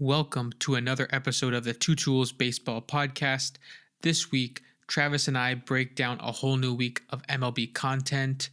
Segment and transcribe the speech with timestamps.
[0.00, 3.54] Welcome to another episode of the Two Tools Baseball Podcast.
[4.02, 8.50] This week, Travis and I break down a whole new week of MLB content.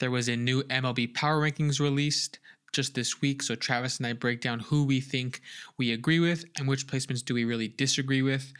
[0.00, 2.40] There was a new MLB Power Rankings released
[2.72, 5.40] just this week, so Travis and I break down who we think
[5.76, 8.52] we agree with and which placements do we really disagree with.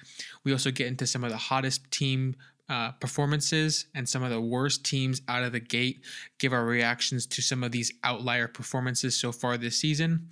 [0.45, 2.36] We also get into some of the hottest team
[2.68, 6.05] uh, performances and some of the worst teams out of the gate,
[6.39, 10.29] give our reactions to some of these outlier performances so far this season.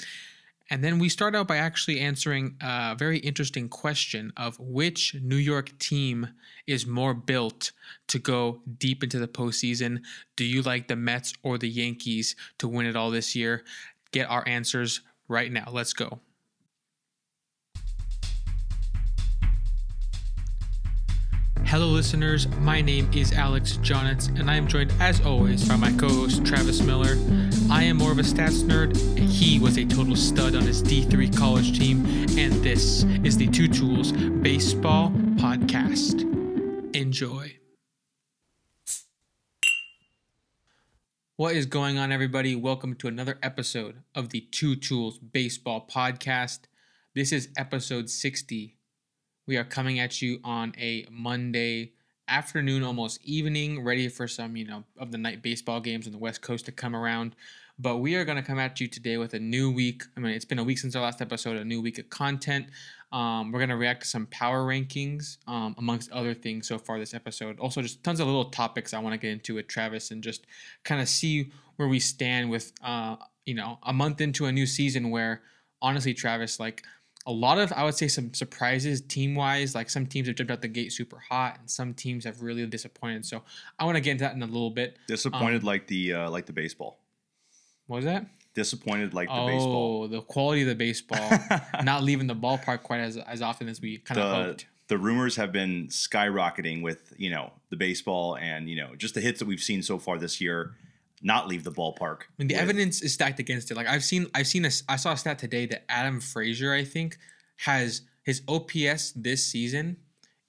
[0.69, 5.37] And then we start out by actually answering a very interesting question of which New
[5.37, 6.29] York team
[6.67, 7.71] is more built
[8.09, 10.01] to go deep into the postseason.
[10.35, 13.63] Do you like the Mets or the Yankees to win it all this year?
[14.11, 15.69] Get our answers right now.
[15.71, 16.21] Let's go.
[21.67, 22.47] Hello, listeners.
[22.61, 26.47] My name is Alex Jonitz, and I am joined, as always, by my co host
[26.47, 27.17] Travis Miller.
[27.77, 30.83] I am more of a stats nerd, and he was a total stud on his
[30.83, 32.07] D3 college team,
[32.39, 36.23] and this is the Two Tools Baseball Podcast.
[36.97, 37.59] Enjoy.
[41.37, 42.57] What is going on, everybody?
[42.57, 46.61] Welcome to another episode of the Two Tools Baseball Podcast.
[47.15, 48.79] This is episode 60
[49.47, 51.93] we are coming at you on a Monday
[52.29, 56.19] afternoon, almost evening, ready for some, you know, of the night baseball games on the
[56.19, 57.37] West Coast to come around.
[57.79, 60.03] But we are going to come at you today with a new week.
[60.17, 62.69] I mean, it's been a week since our last episode, a new week of content.
[63.13, 66.99] Um, we're going to react to some power rankings, um, amongst other things so far
[66.99, 67.61] this episode.
[67.61, 70.47] Also, just tons of little topics I want to get into with Travis and just
[70.85, 74.67] kind of see where we stand with, uh, you know, a month into a new
[74.67, 75.43] season where,
[75.83, 76.83] honestly, Travis, like,
[77.27, 79.75] a lot of I would say some surprises team wise.
[79.75, 82.65] Like some teams have jumped out the gate super hot, and some teams have really
[82.67, 83.27] disappointed.
[83.27, 83.43] So
[83.79, 84.97] I want to get into that in a little bit.
[85.09, 87.01] Disappointed um, like the uh, like the baseball.
[87.87, 88.27] What was that?
[88.55, 90.03] Disappointed like the oh, baseball.
[90.05, 91.31] Oh, the quality of the baseball,
[91.83, 94.67] not leaving the ballpark quite as as often as we kind of hoped.
[94.89, 99.21] The rumors have been skyrocketing with you know the baseball and you know just the
[99.21, 100.75] hits that we've seen so far this year
[101.23, 102.23] not leave the ballpark.
[102.23, 102.63] I mean, the with.
[102.63, 103.77] evidence is stacked against it.
[103.77, 106.85] Like I've seen, I've seen a, I saw a stat today that Adam Frazier, I
[106.85, 107.19] think,
[107.59, 109.97] has his OPS this season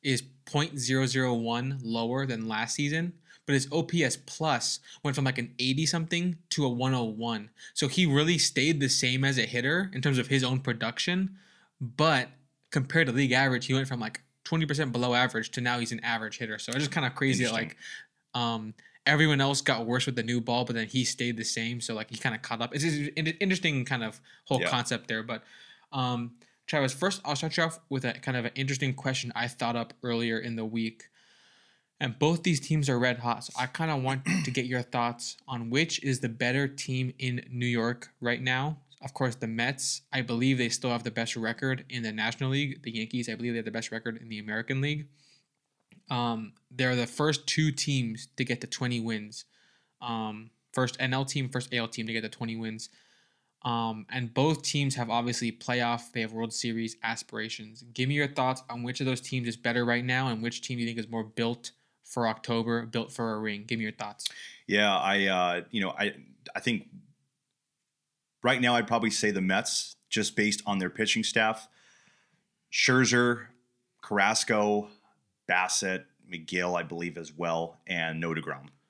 [0.03, 3.13] is 0.001 lower than last season,
[3.47, 7.50] but his OPS plus went from like an 80 something to a 101.
[7.74, 11.38] So he really stayed the same as a hitter in terms of his own production,
[11.81, 12.28] but
[12.72, 16.02] compared to league average, he went from like 20% below average to now he's an
[16.03, 16.59] average hitter.
[16.59, 17.78] So it's just kind of crazy that like
[18.35, 18.74] um
[19.06, 21.79] everyone else got worse with the new ball, but then he stayed the same.
[21.79, 22.75] So like he kind of caught up.
[22.75, 24.68] It's an interesting kind of whole yeah.
[24.68, 25.24] concept there.
[25.24, 25.44] But
[25.94, 26.34] um,
[26.68, 29.78] Travis, first I'll start you off with a kind of an interesting question I thought
[29.78, 31.06] up earlier in the week.
[32.00, 33.46] And both these teams are red hot.
[33.46, 37.13] So I kind of want to get your thoughts on which is the better team
[37.19, 38.78] in New York right now.
[39.02, 42.50] Of course, the Mets, I believe they still have the best record in the National
[42.50, 42.81] League.
[42.81, 45.08] The Yankees, I believe they have the best record in the American League.
[46.09, 49.46] Um, they're the first two teams to get to 20 wins.
[50.02, 52.90] Um, first NL team, first AL team to get to 20 wins.
[53.64, 57.84] Um, and both teams have obviously playoff, they have World Series aspirations.
[57.94, 60.62] Give me your thoughts on which of those teams is better right now and which
[60.62, 61.72] team you think is more built
[62.07, 63.66] for October, built for a ring.
[63.68, 64.28] Give me your thoughts.
[64.66, 66.13] Yeah, I, uh, you know, I,
[66.56, 66.88] I think
[68.44, 71.67] right now I'd probably say the Mets just based on their pitching staff.
[72.72, 73.47] Scherzer,
[74.01, 74.90] Carrasco,
[75.50, 78.34] Bassitt, Megill, I believe, as well, and no.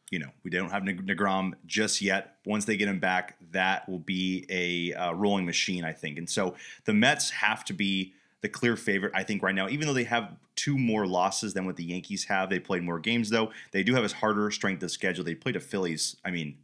[0.09, 2.37] You know, we don't have DeGrom just yet.
[2.45, 6.17] Once they get him back, that will be a uh, rolling machine, I think.
[6.17, 9.67] And so the Mets have to be the clear favorite, I think, right now.
[9.69, 12.99] Even though they have two more losses than what the Yankees have, they played more
[12.99, 13.51] games, though.
[13.71, 15.23] They do have a harder strength of schedule.
[15.23, 16.57] They played a Phillies, I mean,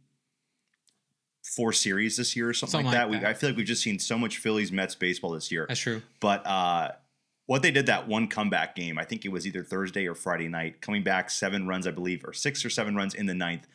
[1.42, 3.10] four series this year or something, something like, that.
[3.10, 3.22] that.
[3.22, 5.66] We, I feel like we've just seen so much Phillies Mets baseball this year.
[5.68, 6.00] That's true.
[6.20, 6.92] But uh,
[7.46, 10.48] what they did that one comeback game, I think it was either Thursday or Friday
[10.48, 13.66] night, coming back seven runs, I believe, or six or seven runs in the ninth.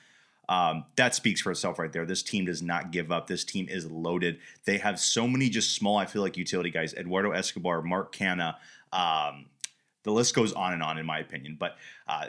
[0.49, 2.07] Um, that speaks for itself right there.
[2.07, 3.27] This team does not give up.
[3.27, 4.39] This team is loaded.
[4.65, 8.55] They have so many just small, I feel like, utility guys Eduardo Escobar, Mark Canha.
[8.91, 9.45] Um,
[10.03, 11.55] the list goes on and on, in my opinion.
[11.59, 11.77] But
[12.07, 12.25] uh,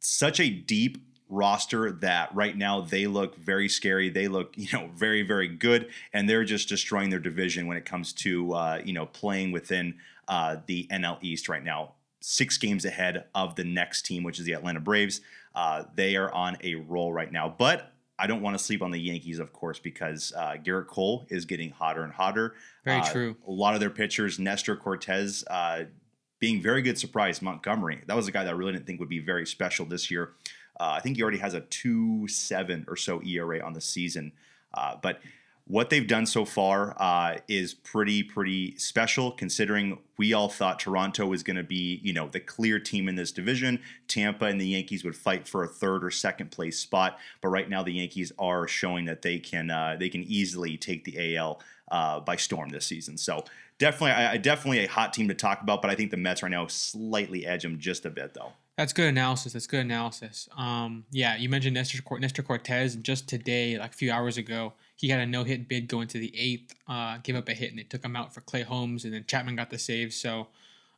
[0.00, 4.08] such a deep roster that right now they look very scary.
[4.08, 5.90] They look, you know, very, very good.
[6.14, 9.96] And they're just destroying their division when it comes to, uh, you know, playing within
[10.28, 14.46] uh, the NL East right now, six games ahead of the next team, which is
[14.46, 15.20] the Atlanta Braves.
[15.54, 18.90] Uh, they are on a roll right now, but I don't want to sleep on
[18.90, 22.54] the Yankees, of course, because uh, Gerrit Cole is getting hotter and hotter.
[22.84, 23.36] Very uh, true.
[23.48, 25.84] A lot of their pitchers, Nestor Cortes, uh,
[26.38, 27.40] being very good surprise.
[27.40, 30.10] Montgomery, that was a guy that I really didn't think would be very special this
[30.10, 30.32] year.
[30.78, 34.32] Uh, I think he already has a two seven or so ERA on the season,
[34.74, 35.20] uh, but
[35.70, 41.26] what they've done so far uh, is pretty pretty special considering we all thought toronto
[41.26, 43.78] was going to be you know the clear team in this division
[44.08, 47.70] tampa and the yankees would fight for a third or second place spot but right
[47.70, 51.60] now the yankees are showing that they can uh, they can easily take the al
[51.92, 53.44] uh, by storm this season so
[53.78, 56.50] definitely I, definitely a hot team to talk about but i think the mets right
[56.50, 59.52] now slightly edge them just a bit though That's good analysis.
[59.52, 60.48] That's good analysis.
[60.56, 62.94] Um, yeah, you mentioned Nestor, Nestor Cortes.
[62.94, 66.18] Just today, like a few hours ago, he had a no hit bid going to
[66.18, 69.04] the eighth, uh, gave up a hit, and they took him out for Clay Holmes,
[69.04, 70.12] and then Chapman got the save.
[70.12, 70.48] So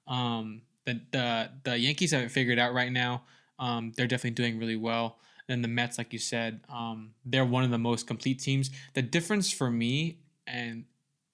[0.08, 3.22] um, the, the the Yankees haven't figured out right now.
[3.58, 5.19] Um, they're definitely doing really well.
[5.49, 8.70] And the Mets, like you said, um, they're one of the most complete teams.
[8.94, 10.84] The difference for me, and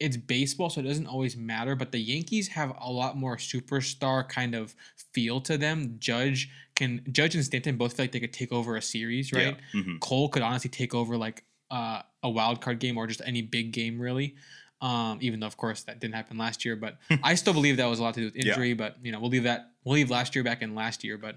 [0.01, 1.75] it's baseball, so it doesn't always matter.
[1.75, 4.75] But the Yankees have a lot more superstar kind of
[5.13, 5.97] feel to them.
[5.99, 9.57] Judge can Judge and Stanton both feel like they could take over a series, right?
[9.73, 9.81] Yeah.
[9.81, 10.01] Mhm.
[10.01, 13.73] Cole could honestly take over like uh, a wild card game or just any big
[13.73, 14.35] game, really.
[14.81, 17.87] Um, even though, of course, that didn't happen last year, but I still believe that
[17.87, 18.53] was a lot to do with Yeah.
[18.53, 18.75] injury.
[18.75, 19.73] But you know, we'll leave that.
[19.85, 21.19] We'll leave last year back in last year.
[21.19, 21.37] But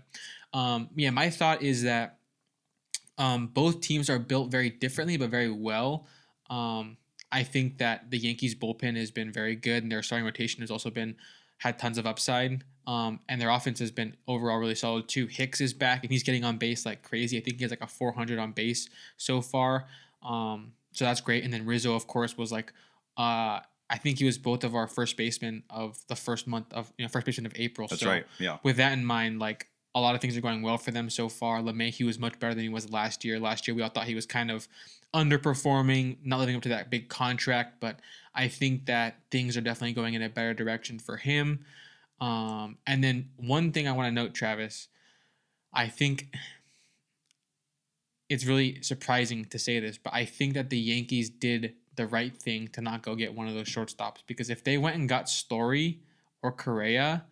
[0.53, 2.17] um, yeah, my thought is that
[3.17, 6.07] um, both teams are built very differently, but very well.
[6.49, 6.97] Um,
[7.31, 10.69] I think that the Yankees bullpen has been very good, and their starting rotation has
[10.71, 11.15] also been
[11.57, 12.63] had tons of upside.
[12.87, 15.27] Um, and their offense has been overall really solid too.
[15.27, 17.37] Hicks is back, and he's getting on base like crazy.
[17.37, 19.85] I think he has like a 400 on base so far.
[20.23, 21.43] Um, so that's great.
[21.43, 22.73] And then Rizzo, of course, was like,
[23.17, 23.59] uh,
[23.89, 27.05] I think he was both of our first basemen of the first month of you
[27.05, 27.87] know first baseman of April.
[27.89, 30.61] that's so right yeah with that in mind, like a lot of things are going
[30.61, 31.59] well for them so far.
[31.59, 33.39] LeMahieu was much better than he was last year.
[33.39, 34.67] Last year, we all thought he was kind of
[35.13, 37.99] underperforming, not living up to that big contract, but
[38.33, 41.65] I think that things are definitely going in a better direction for him.
[42.21, 44.87] Um, and then one thing I want to note, Travis,
[45.73, 46.33] I think
[48.31, 52.33] it's really surprising to say this, but I think that the Yankees did the right
[52.33, 55.27] thing to not go get one of those shortstops because if they went and got
[55.27, 55.99] Story
[56.41, 57.25] or Correa,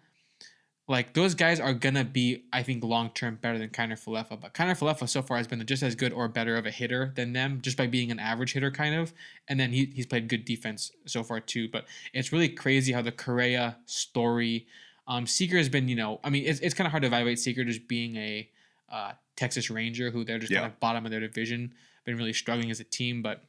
[0.90, 4.42] like those guys are gonna be, I think, long term better than Kiner Falefa.
[4.42, 7.14] But Kiner Falefa so far has been just as good or better of a hitter
[7.16, 9.14] than them, just by being an average hitter, kind of.
[9.48, 11.70] And then he, he's played good defense so far too.
[11.70, 14.68] But it's really crazy how the Correa story,
[15.08, 17.40] um, Seager has been, you know, I mean, it's, it's kind of hard to evaluate
[17.40, 18.50] Seager just being a
[18.92, 20.62] uh, Texas Ranger who they're just Yeah.
[20.62, 21.74] kind of bottom of their division,
[22.06, 23.22] been really struggling as a team.
[23.22, 23.46] But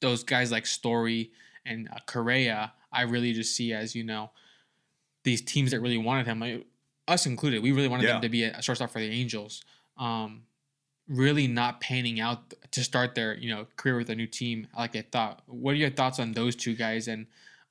[0.00, 1.30] those guys like Story
[1.64, 4.30] and uh, Correa, I really just see as you know
[5.24, 6.66] these teams that really wanted him, like,
[7.06, 7.62] us included.
[7.62, 8.12] We really wanted Yeah.
[8.12, 9.62] them to be a shortstop for the Angels.
[9.98, 10.44] Um,
[11.08, 14.94] really not panning out to start their you know career with a new team like
[14.96, 15.42] I thought.
[15.46, 17.08] What are your thoughts on those two guys?
[17.08, 17.26] And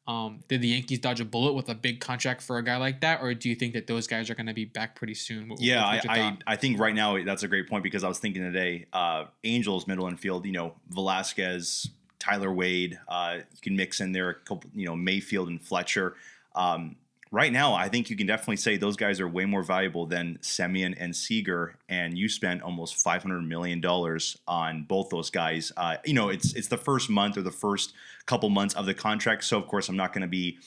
[0.10, 3.00] um, did the Yankees dodge a bullet with a big contract for a guy like
[3.02, 5.50] that, or do you think that those guys are going to be back pretty soon?
[5.50, 6.38] What- Yeah, I, I.
[6.48, 9.86] I think right now that's a great point because I was thinking today, uh, Angels
[9.86, 14.68] middle infield, you know, Velazquez, Tyler Wade, uh, you can mix in there a couple,
[14.74, 16.16] you know, Mayfield and Fletcher.
[16.56, 16.96] Um,
[17.31, 20.40] right now, I think you can definitely say those guys are way more valuable than
[20.42, 25.72] Semien and Seager, and you spent almost five hundred million dollars on both those guys.
[25.78, 27.94] Uh, you know, it's it's the first month or the first
[28.26, 30.58] couple months of the contract, so of course I'm not going to be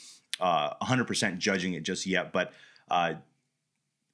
[0.41, 2.53] uh, 100% judging it just yet, but.
[2.91, 3.15] Uh,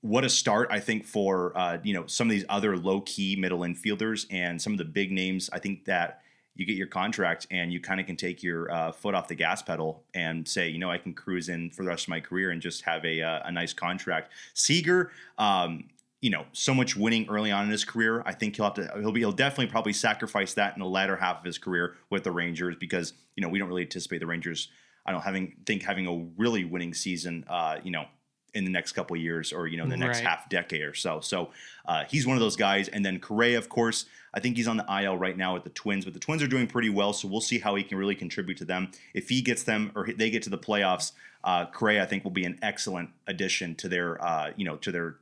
[0.01, 3.35] what a start I think for uh, you know some of these other low key
[3.35, 5.51] middle infielders and some of the big names.
[5.53, 6.23] I think that
[6.59, 9.35] you get your contract and you kind of can take your uh, foot off the
[9.35, 12.21] gas pedal and say, you know, I can cruise in for the rest of my
[12.21, 14.33] career and just have a uh, a nice contract.
[14.53, 15.13] Seager.
[15.39, 15.85] Um,
[16.21, 18.25] you know, so much winning early on in his career.
[18.27, 18.91] I think he'll have to.
[18.99, 19.21] He'll be.
[19.21, 22.75] He'll definitely probably sacrifice that in the latter half of his career with the Rangers
[22.75, 24.69] because you know we don't really anticipate the Rangers.
[25.07, 27.45] I don't having think having a really winning season.
[27.49, 28.07] Uh, you know,
[28.55, 30.27] in the next couple of years or you know in the next Right.
[30.27, 31.21] half decade or so.
[31.21, 31.51] So
[31.87, 32.89] uh, he's one of those guys.
[32.89, 35.71] And then Correa, of course, I think he's on the IL right now with the
[35.71, 37.13] Twins, but the Twins are doing pretty well.
[37.13, 38.91] So we'll see how he can really contribute to them.
[39.15, 41.13] If he gets them or they get to the playoffs,
[41.45, 44.91] uh, Correa I think will be an excellent addition to their uh, you know to
[44.93, 45.17] their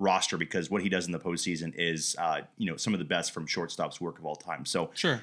[0.00, 3.04] roster because what he does in the postseason is uh, you know some of the
[3.04, 4.64] best from shortstop's work of all time.
[4.64, 5.20] So sure.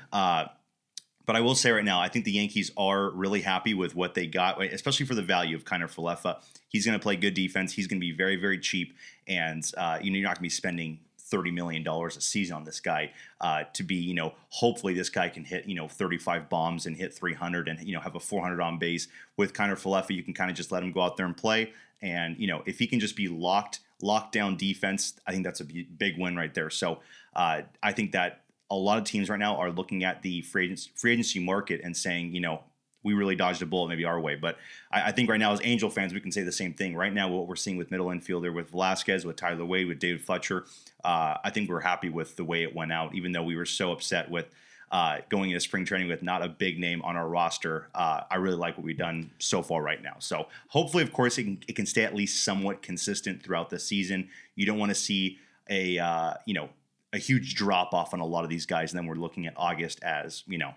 [1.26, 4.14] But I will say right now, I think the Yankees are really happy with what
[4.14, 6.42] they got, especially for the value of Kiner Falefa.
[6.70, 7.74] He's going to play good defense.
[7.74, 8.96] He's going to be very, very cheap,
[9.28, 12.56] and uh, you know you're not going to be spending thirty million dollars a season
[12.56, 15.88] on this guy uh, to be, you know, hopefully this guy can hit, you know,
[15.88, 19.08] 35 bombs and hit 300 and you know have a 400 on base.
[19.38, 21.74] With Kiner Falefa, you can kind of just let him go out there and play,
[22.02, 25.62] and you know if he can just be locked, locked down defense, I think that's
[25.62, 26.70] a big win right there.
[26.70, 27.00] So
[27.36, 30.66] uh, I think that a lot of teams right now are looking at the free
[30.66, 32.64] agency, free agency market and saying, you know,
[33.04, 34.36] we really dodged a bullet maybe our way.
[34.36, 34.58] But
[34.92, 36.96] I, I think right now, as Angel fans, we can say the same thing.
[36.96, 40.24] Right now, what we're seeing with middle infielder, with Velazquez, with Tyler Wade, with David
[40.24, 40.66] Fletcher,
[41.04, 43.66] uh, I think we're happy with the way it went out, even though we were
[43.66, 44.48] so upset with
[44.92, 47.90] uh, going into spring training with not a big name on our roster.
[47.94, 50.16] Uh, I really like what we've done so far right now.
[50.20, 53.80] So hopefully, of course, it can, it can stay at least somewhat consistent throughout the
[53.80, 54.30] season.
[54.56, 55.38] You don't want to see
[55.70, 56.70] a uh, you know
[57.16, 59.54] a huge drop off on a lot of these guys, and then we're looking at
[59.56, 60.74] August as you know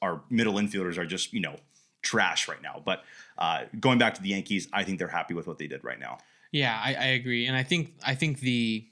[0.00, 1.56] our middle infielders are just you know
[2.02, 2.80] trash right now.
[2.84, 3.02] But
[3.36, 5.98] uh, going back to the Yankees, I think they're happy with what they did right
[5.98, 6.18] now.
[6.52, 8.86] Yeah, I, I agree, and I think I think the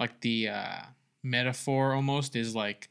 [0.00, 0.78] like the uh,
[1.22, 2.88] metaphor almost is like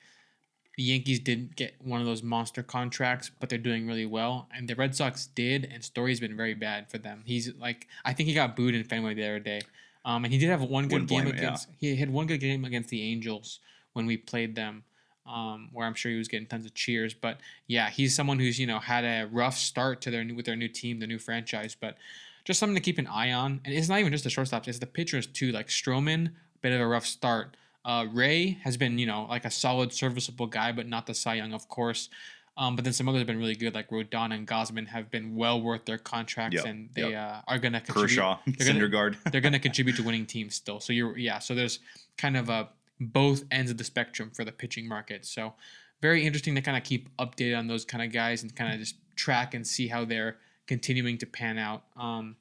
[0.77, 4.67] the Yankees didn't get one of those monster contracts, but they're doing really well, and
[4.67, 7.23] the Red Sox did, and Story's been very bad for them.
[7.25, 9.61] He's like, I think he got booed in Fenway the other day,
[10.07, 11.33] um, and he did have one good game him, yeah.
[11.33, 11.67] against.
[11.77, 13.59] He had one good game against the Angels
[13.91, 14.83] when we played them,
[15.29, 17.13] um, where I'm sure he was getting tons of cheers.
[17.13, 20.45] But yeah, he's someone who's you know had a rough start to their new, with
[20.45, 21.97] their new team, the new franchise, but
[22.45, 23.59] just something to keep an eye on.
[23.65, 25.51] And it's not even just the shortstops; it's the pitchers too.
[25.51, 27.57] Like Stroman, bit of a rough start.
[27.83, 31.35] Uh, Ray has been, you know, like a solid, serviceable guy, but not the Cy
[31.35, 32.09] Young, of course.
[32.57, 35.35] Um, but then some others have been really good, like Rodon and Gausman have been
[35.35, 37.13] well worth their contracts, Yep, and they yep.
[37.29, 38.07] uh, are going to contribute.
[38.09, 39.17] Kershaw, They're gonna- Syndergaard.
[39.31, 40.79] They're going to contribute to winning teams still.
[40.79, 41.37] So you're, yeah.
[41.39, 41.77] So there's
[42.17, 45.23] kind of a both ends of the spectrum for the pitching market.
[45.25, 45.53] So
[46.01, 48.79] very interesting to kind of keep updated on those kind of guys and kind of
[48.79, 51.83] just track and see how they're continuing to pan out.
[51.95, 52.37] Um,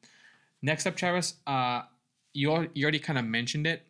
[0.62, 1.82] next up, Travis, uh,
[2.32, 3.82] you al- you already kind of mentioned it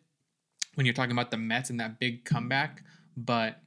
[0.75, 2.83] when you're talking about the Mets and that big comeback,
[3.17, 3.61] but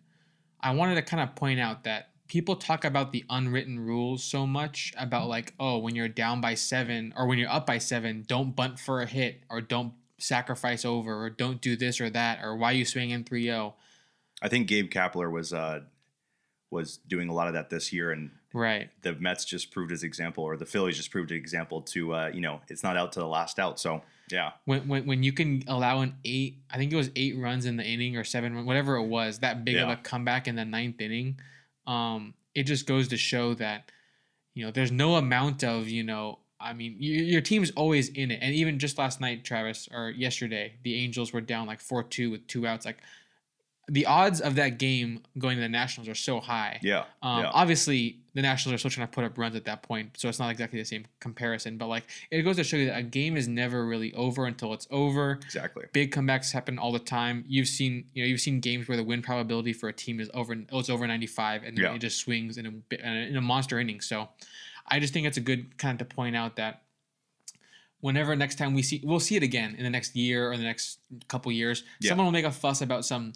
[0.61, 4.48] I wanted to kind of point out that people talk about the unwritten rules so
[4.48, 8.24] much about like, oh, when you're down by seven or when you're up by seven,
[8.27, 12.39] don't bunt for a hit or don't sacrifice over or don't do this or that
[12.43, 13.74] or why you swing in 3-0.
[14.41, 15.81] I think Gabe Kapler was uh,
[16.71, 18.89] was doing a lot of that this year, and Right.
[19.01, 22.31] the Mets just proved his example, or the Phillies just proved an example to uh,
[22.33, 23.79] you know it's not out to the last out.
[23.81, 27.38] So yeah, When, when, when you can allow an eight, I think it was eight
[27.38, 30.48] runs in the inning or seven, run- whatever it was, that big of a comeback
[30.48, 31.39] in the ninth inning,
[31.88, 33.91] um, it just goes to show that,
[34.53, 38.31] you know, there's no amount of, you know, I mean, your, your team's always in
[38.31, 38.39] it.
[38.41, 42.31] And even just last night, Travis, or yesterday, the Angels were down like 4 2
[42.31, 42.86] with two outs.
[42.86, 42.98] Like,
[43.89, 46.79] the odds of that game going to the Nationals are so high.
[46.84, 47.50] yeah, Um, yeah.
[47.53, 50.38] Obviously, the Nationals are still trying to put up runs at that point, so it's
[50.38, 51.77] not exactly the same comparison.
[51.77, 54.74] But like, it goes to show you that a game is never really over until
[54.74, 55.39] it's over.
[55.43, 55.86] exactly.
[55.91, 57.43] Big comebacks happen all the time.
[57.48, 60.29] You've seen, you know, you've seen games where the win probability for a team is
[60.34, 61.93] over, oh, it's over ninety five, and then Yeah.
[61.96, 64.01] it just swings in a in a monster inning.
[64.01, 64.29] So,
[64.88, 66.84] I just think it's a good kind of to point out that
[68.01, 70.63] whenever next time we see, we'll see it again in the next year or the
[70.63, 71.84] next couple years.
[72.00, 72.10] Yeah.
[72.10, 73.34] Someone will make a fuss about some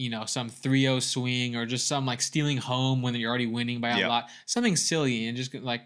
[0.00, 3.80] you know, some 3-0 swing or just some like stealing home when you're already winning
[3.82, 4.08] by a Yeah.
[4.08, 4.30] lot.
[4.46, 5.84] Something silly and just like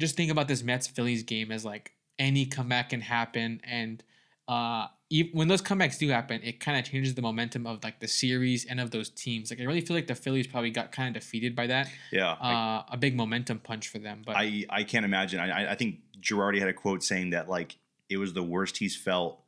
[0.00, 4.02] just think about this Mets Phillies game as like any comeback can happen and
[4.48, 4.86] uh
[5.32, 8.64] when those comebacks do happen, it kind of changes the momentum of like the series
[8.64, 9.50] and of those teams.
[9.50, 11.88] Like I really feel like the Phillies probably got kind of defeated by that.
[12.12, 14.22] Yeah, Uh, a big momentum punch for them.
[14.26, 15.38] But I I can't imagine.
[15.40, 17.76] I I- I think Girardi had a quote saying that like
[18.08, 19.42] it was the worst he's felt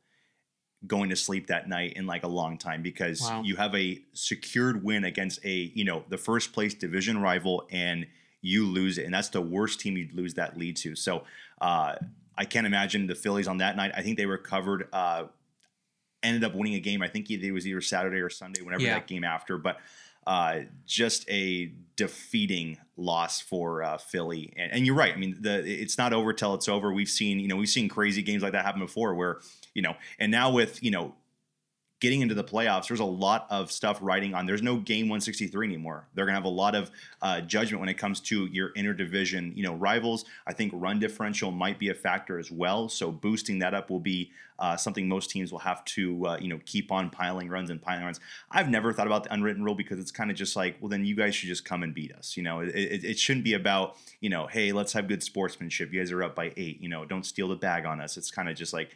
[0.87, 3.41] going to sleep that night in like a long time because Wow.
[3.43, 8.05] you have a secured win against a you know the first place division rival and
[8.41, 10.95] you lose it and that's the worst team you'd lose that lead to.
[10.95, 11.23] So
[11.61, 11.95] uh,
[12.37, 13.91] I can't imagine the Phillies on that night.
[13.95, 14.87] I think they recovered.
[14.91, 15.25] Uh,
[16.21, 17.01] ended up winning a game.
[17.01, 18.93] I think it was either Saturday or Sunday, whenever Yeah.
[18.95, 19.57] that game after.
[19.57, 19.77] But
[20.25, 24.53] uh, just a defeating loss for uh, Philly.
[24.55, 25.13] And, and you're right.
[25.13, 26.93] I mean, the it's not over till it's over.
[26.93, 29.39] We've seen you know we've seen crazy games like that happen before, where
[29.73, 31.13] you know, and now with you know
[32.03, 34.45] getting into the playoffs, there's a lot of stuff riding on.
[34.45, 36.05] There's no game 163 anymore.
[36.13, 39.63] They're gonna have a lot of uh, judgment when it comes to your interdivision, you
[39.63, 40.25] know, rivals.
[40.45, 42.89] I think run differential might be a factor as well.
[42.89, 46.47] So boosting that up will be uh, something most teams will have to, uh, you
[46.47, 48.19] know, keep on piling runs and piling runs.
[48.51, 51.05] I've never thought about the unwritten rule because it's kind of just like, well, then
[51.05, 52.37] you guys should just come and beat us.
[52.37, 55.91] You know, it, it, it shouldn't be about, you know, hey, let's have good sportsmanship.
[55.91, 56.81] You guys are up by eight.
[56.81, 58.17] You know, don't steal the bag on us.
[58.17, 58.91] It's kind of just like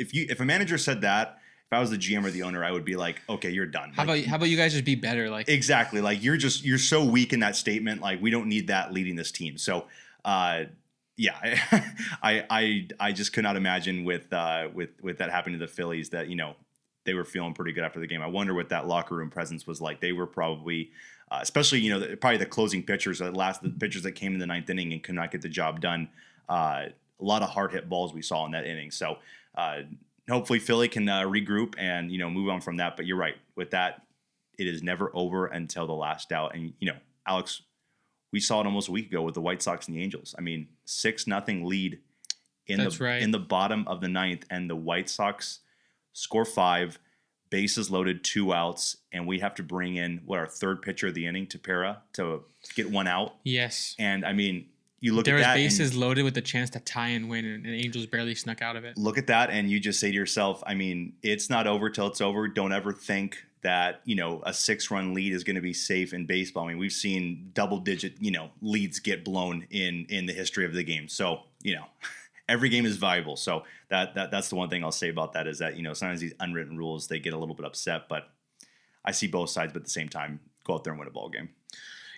[0.00, 1.36] if you if a manager said that.
[1.66, 3.92] If I was the GM or the owner, I would be like, okay, you're done.
[3.92, 5.30] how Like, about how about you guys just be better?
[5.30, 6.00] Like Exactly.
[6.00, 8.00] Like you're just you're so weak in that statement.
[8.00, 9.56] Like we don't need that leading this team.
[9.56, 9.86] So
[10.24, 10.64] uh
[11.16, 11.36] yeah,
[12.24, 15.70] I I I just could not imagine with uh with with that happening to the
[15.72, 16.56] Phillies that, you know,
[17.04, 18.20] they were feeling pretty good after the game.
[18.20, 20.00] I wonder what that locker room presence was like.
[20.00, 20.90] They were probably
[21.30, 24.32] uh, especially, you know, the, probably the closing pitchers, the last the pitchers that came
[24.32, 26.08] in the ninth inning and could not get the job done.
[26.48, 26.86] Uh,
[27.20, 28.90] a lot of hard hit balls we saw in that inning.
[28.90, 29.18] So
[29.60, 29.82] uh,
[30.28, 32.96] hopefully Philly can uh, regroup and you know move on from that.
[32.96, 34.02] But you're right with that.
[34.58, 36.54] It is never over until the last out.
[36.54, 37.62] And you know, Alex,
[38.32, 40.34] we saw it almost a week ago with the White Sox and the Angels.
[40.38, 41.98] I mean, six nothing lead
[42.66, 43.22] in That's the right.
[43.22, 45.60] in the bottom of the ninth, and the White Sox
[46.12, 46.98] score five,
[47.50, 51.14] bases loaded, two outs, and we have to bring in what our third pitcher of
[51.14, 53.34] the inning, Tepera, to get one out.
[53.44, 53.94] Yes.
[53.98, 54.66] And I mean,
[55.00, 55.54] you look There at that.
[55.54, 58.76] bases loaded with the chance to tie and win, and, and Angels barely snuck out
[58.76, 58.98] of it.
[58.98, 62.06] look at that and you just say to yourself, I mean, it's not over till
[62.06, 62.48] it's over.
[62.48, 66.12] Don't ever think that, you know, a six run lead is going to be safe
[66.12, 66.64] in baseball.
[66.64, 70.64] I mean, we've seen double digit, you know, leads get blown in in the history
[70.64, 71.08] of the game.
[71.08, 71.84] So, you know,
[72.48, 73.36] every game is valuable.
[73.36, 75.94] So that, that that's the one thing I'll say about that is that, you know,
[75.94, 78.28] sometimes these unwritten rules they get a little bit upset, but
[79.04, 81.12] I see both sides, but at the same time, go out there and win a
[81.12, 81.48] ball game.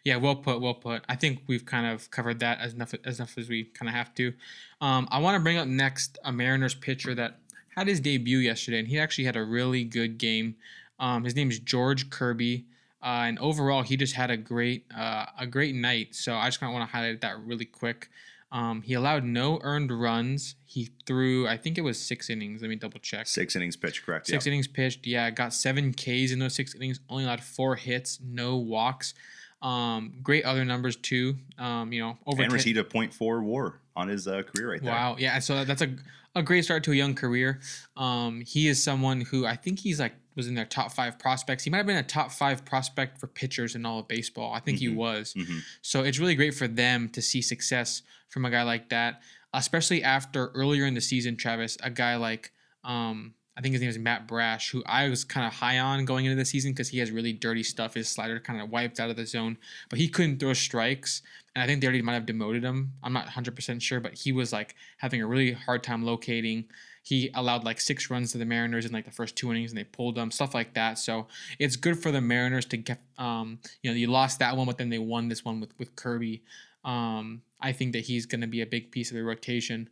[0.04, 1.04] Yeah, well put, well put.
[1.08, 3.94] I think we've kind of covered that as enough as enough as we kind of
[3.94, 4.32] have to.
[4.80, 7.38] Um, I want to bring up next a Mariners pitcher that
[7.76, 10.56] had his debut yesterday, and he actually had a really good game.
[10.98, 12.66] Um, his name is George Kirby,
[13.02, 16.14] uh, and overall he just had a great uh, a great night.
[16.14, 18.10] So I just kind of want to highlight that really quick.
[18.52, 20.56] Um, he allowed no earned runs.
[20.66, 22.60] He threw, I think it was six innings.
[22.60, 23.26] Let me double check.
[23.26, 24.26] Six innings pitch, correct?
[24.26, 24.52] Six yeah.
[24.52, 25.06] innings pitched.
[25.06, 27.00] Yeah, got seven Ks in those six innings.
[27.08, 29.14] Only allowed four hits, no walks.
[29.62, 31.36] Um, great other numbers too.
[31.58, 34.82] Um, you know, over And 10 received a .4 WAR on his uh, career right
[34.82, 34.92] there.
[34.92, 35.38] Wow, yeah.
[35.38, 35.94] So that's a
[36.34, 37.60] a great start to a young career.
[37.96, 41.62] Um, he is someone who I think he's like was in their top five prospects.
[41.62, 44.50] He might have been a top five prospect for pitchers in all of baseball.
[44.54, 44.94] I think he Mhm.
[44.94, 45.34] was.
[45.34, 45.60] Mhm.
[45.82, 48.00] So it's really great for them to see success
[48.30, 49.20] from a guy like that,
[49.52, 52.50] especially after earlier in the season, Travis, a guy like
[52.82, 56.06] um, I think his name is Matt Brash, who I was kind of high on
[56.06, 57.94] going into the season because he has really dirty stuff.
[57.94, 59.58] His slider kind of wiped out of the zone,
[59.90, 61.20] but he couldn't throw strikes.
[61.54, 62.94] And I think they already might have demoted him.
[63.02, 66.64] I'm not 100% sure, but he was like having a really hard time locating.
[67.02, 69.78] He allowed like six runs to the Mariners in like the first two innings and
[69.78, 70.98] they pulled them, stuff like that.
[70.98, 71.26] So
[71.58, 74.78] it's good for the Mariners to get, um, you know, you lost that one, but
[74.78, 76.42] then they won this one with, with Kirby.
[76.84, 79.90] Um, I think that he's going to be a big piece of the rotation.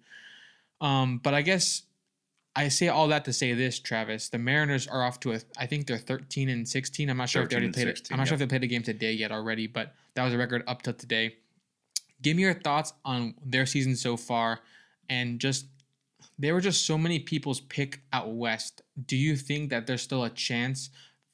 [0.80, 1.82] Um, but I guess
[2.56, 4.28] I say all that to say this, Travis.
[4.28, 7.08] The Mariners are off to a, I think they're 13 and 16.
[7.08, 8.12] I'm not sure if they already played 16, it.
[8.12, 10.38] I'm not sure if they played a game today yet already, but that was a
[10.38, 11.36] record up till today.
[12.22, 14.60] Give me your thoughts on their season so far
[15.08, 15.66] and just
[16.38, 18.82] there were just so many people's pick out west.
[19.06, 20.90] Do you think that there's still a chance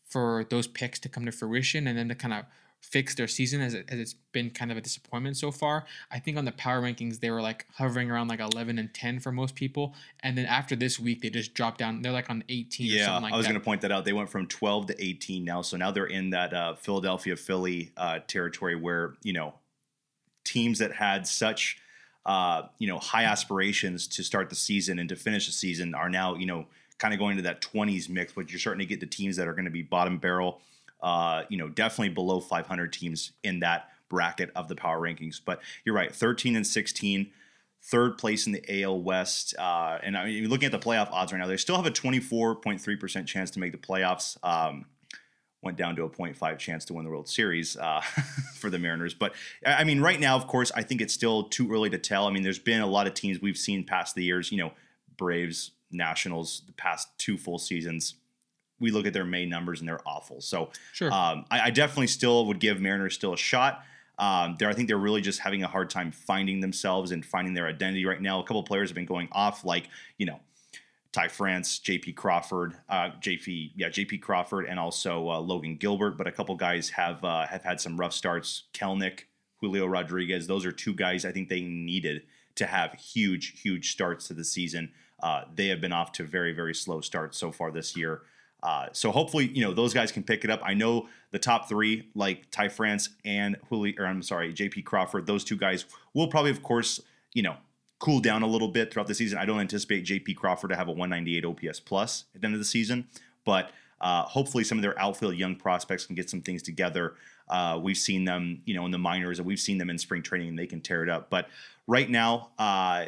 [0.09, 2.45] for those picks to come to fruition and then to kind of
[2.91, 5.85] fix their season as, it, as it's been kind of a disappointment so far?
[6.11, 9.21] I think on the power rankings they were like hovering around like 11 and 10
[9.21, 12.03] for most people, and then after this week they just dropped down.
[12.03, 14.05] They're like on 18 or Yeah, something like I was going to point that out.
[14.05, 17.93] They went from 12 to 18 now, so now they're in that uh, Philadelphia Philly
[17.97, 19.55] uh, territory where you know
[20.45, 21.79] teams that had such
[22.25, 26.09] uh, you know high aspirations to start the season and to finish the season are
[26.09, 26.67] now you know
[26.99, 29.47] kind of going to that 20s mix, but you're starting to get the teams that
[29.47, 30.61] are going to be bottom barrel.
[31.07, 35.41] Uh, you know, definitely below 500 teams in that bracket of the power rankings.
[35.43, 37.31] But you're right, 13 and 16
[37.81, 39.55] third place in the AL West.
[39.57, 41.93] Uh, and I mean, looking at the playoff odds right now, they still have a
[41.93, 44.37] 24.3% chance to make the playoffs.
[44.43, 44.87] Um,
[45.63, 48.01] went down to a 0.5 chance to win the World Series uh,
[48.57, 49.15] for the Mariners.
[49.15, 52.27] But I mean, right now, of course, I think it's still too early to tell.
[52.27, 54.73] I mean, there's been a lot of teams we've seen past the years, you know,
[55.17, 58.15] Braves, Nationals, the past two full seasons.
[58.81, 60.41] We look at their May numbers and they're awful.
[60.41, 61.13] So Sure.
[61.13, 63.83] um, I, I definitely still would give Mariners still a shot.
[64.19, 67.55] Um, there, I think they're really just having a hard time finding themselves and finding
[67.55, 68.41] their identity right now.
[68.41, 70.41] A couple of players have been going off, like you know,
[71.13, 72.13] Ty France, J.P.
[72.15, 73.73] Crawford, uh, J.P.
[73.77, 74.19] Yeah, J.P.
[74.19, 76.17] Crawford, and also uh, Logan Gilbert.
[76.17, 78.65] But a couple guys have uh, have had some rough starts.
[78.73, 79.21] Kelenic,
[79.61, 80.47] Julio Rodriguez.
[80.47, 82.23] Those are two guys I think they needed
[82.57, 84.93] to have huge, huge starts to the season.
[85.23, 88.23] Uh, they have been off to very, very slow starts so far this year.
[88.67, 90.61] Uh, so hopefully, you know, those guys can pick it up.
[90.65, 95.25] I know the top three, like Ty France and Julio, or I'm sorry, JP Crawford,
[95.25, 97.01] those two guys will probably, of course,
[97.33, 97.55] you know,
[98.01, 99.39] cool down a little bit throughout the season.
[99.39, 102.61] I don't anticipate JP Crawford to have a 198 OPS plus at the end of
[102.61, 103.07] the season,
[103.45, 107.15] but uh, hopefully some of their outfield young prospects can get some things together.
[107.49, 110.23] Uh, we've seen them, you know, in the minors, and we've seen them in spring
[110.23, 111.31] training, and they can tear it up.
[111.31, 111.49] But
[111.87, 113.07] right now, uh,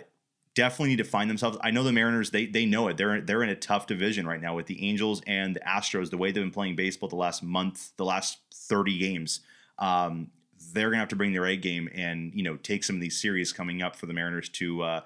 [0.59, 1.57] definitely need to find themselves.
[1.61, 2.97] I know the Mariners; they they know it.
[2.97, 6.11] They're they're in a tough division right now with the Angels and the Astros.
[6.11, 9.41] The way they've been playing baseball the last month, the last thirty games,
[9.79, 10.31] um,
[10.73, 13.21] they're gonna have to bring their A game and you know take some of these
[13.21, 14.83] series coming up for the Mariners to.
[14.83, 15.01] Uh,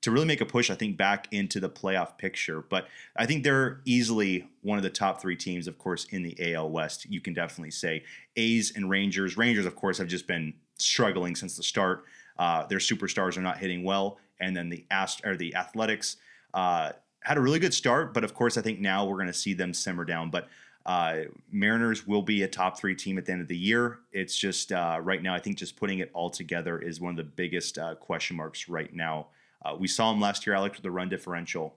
[0.00, 2.62] to really make a push, I think, back into the playoff picture.
[2.62, 6.54] But I think they're easily one of the top three teams, of course, in the
[6.54, 7.06] AL West.
[7.10, 8.04] You can definitely say
[8.36, 9.36] A's and Rangers.
[9.36, 12.04] Rangers, of course, have just been struggling since the start.
[12.38, 16.16] Uh, their superstars are not hitting well, and then the Ast- or the Athletics
[16.54, 19.32] uh, had a really good start, but of course, I think now we're going to
[19.32, 20.30] see them simmer down.
[20.30, 20.48] But
[20.86, 23.98] uh, Mariners will be a top three team at the end of the year.
[24.12, 27.16] It's just uh, right now, I think just putting it all together is one of
[27.16, 29.26] the biggest uh, question marks right now.
[29.64, 31.74] Uh, we saw them last year, Alex, with the run differential.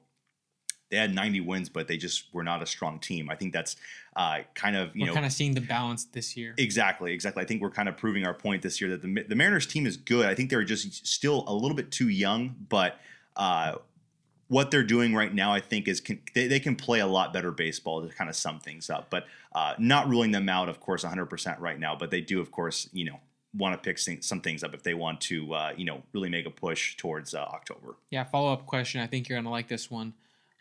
[0.91, 3.29] They had 90 wins, but they just were not a strong team.
[3.29, 3.77] I think that's
[4.15, 6.53] uh, kind of you we're know kind of seeing the balance this year.
[6.57, 7.41] Exactly, exactly.
[7.41, 9.87] I think we're kind of proving our point this year that the the Mariners team
[9.87, 10.25] is good.
[10.27, 12.99] I think they're just still a little bit too young, but
[13.37, 13.75] uh,
[14.51, 17.31] what they're doing right now, I think, is can, they, they can play a lot
[17.31, 19.09] better baseball to kind of sum things up.
[19.09, 21.95] But uh, not ruling them out, of course, 100% right now.
[21.95, 23.21] But they do, of course, you know,
[23.55, 26.45] want to pick some things up if they want to, uh, you know, really make
[26.45, 27.95] a push towards uh, October.
[28.09, 28.25] Yeah.
[28.25, 28.99] Follow up question.
[28.99, 30.13] I think you're gonna like this one.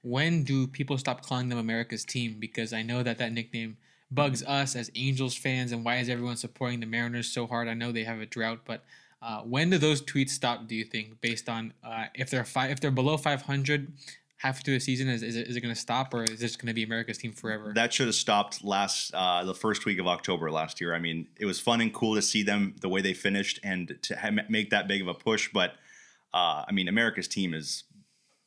[0.02, 2.36] When do people stop calling them America's team?
[2.38, 3.76] Because I know that that nickname
[4.10, 7.68] bugs us as Angels fans, and why is everyone supporting the Mariners so hard?
[7.68, 8.84] I know they have a drought, but
[9.22, 10.66] uh, when do those tweets stop?
[10.66, 13.92] Do you think, based on uh, if they're if they're below 500
[14.40, 16.56] half through the season, is, is it, is it going to stop or is this
[16.56, 17.72] going to be America's team forever?
[17.74, 20.94] That should have stopped last uh, the first week of October last year.
[20.94, 23.98] I mean, it was fun and cool to see them the way they finished and
[24.00, 25.50] to ha- make that big of a push.
[25.52, 25.74] But
[26.32, 27.84] uh, I mean, America's team is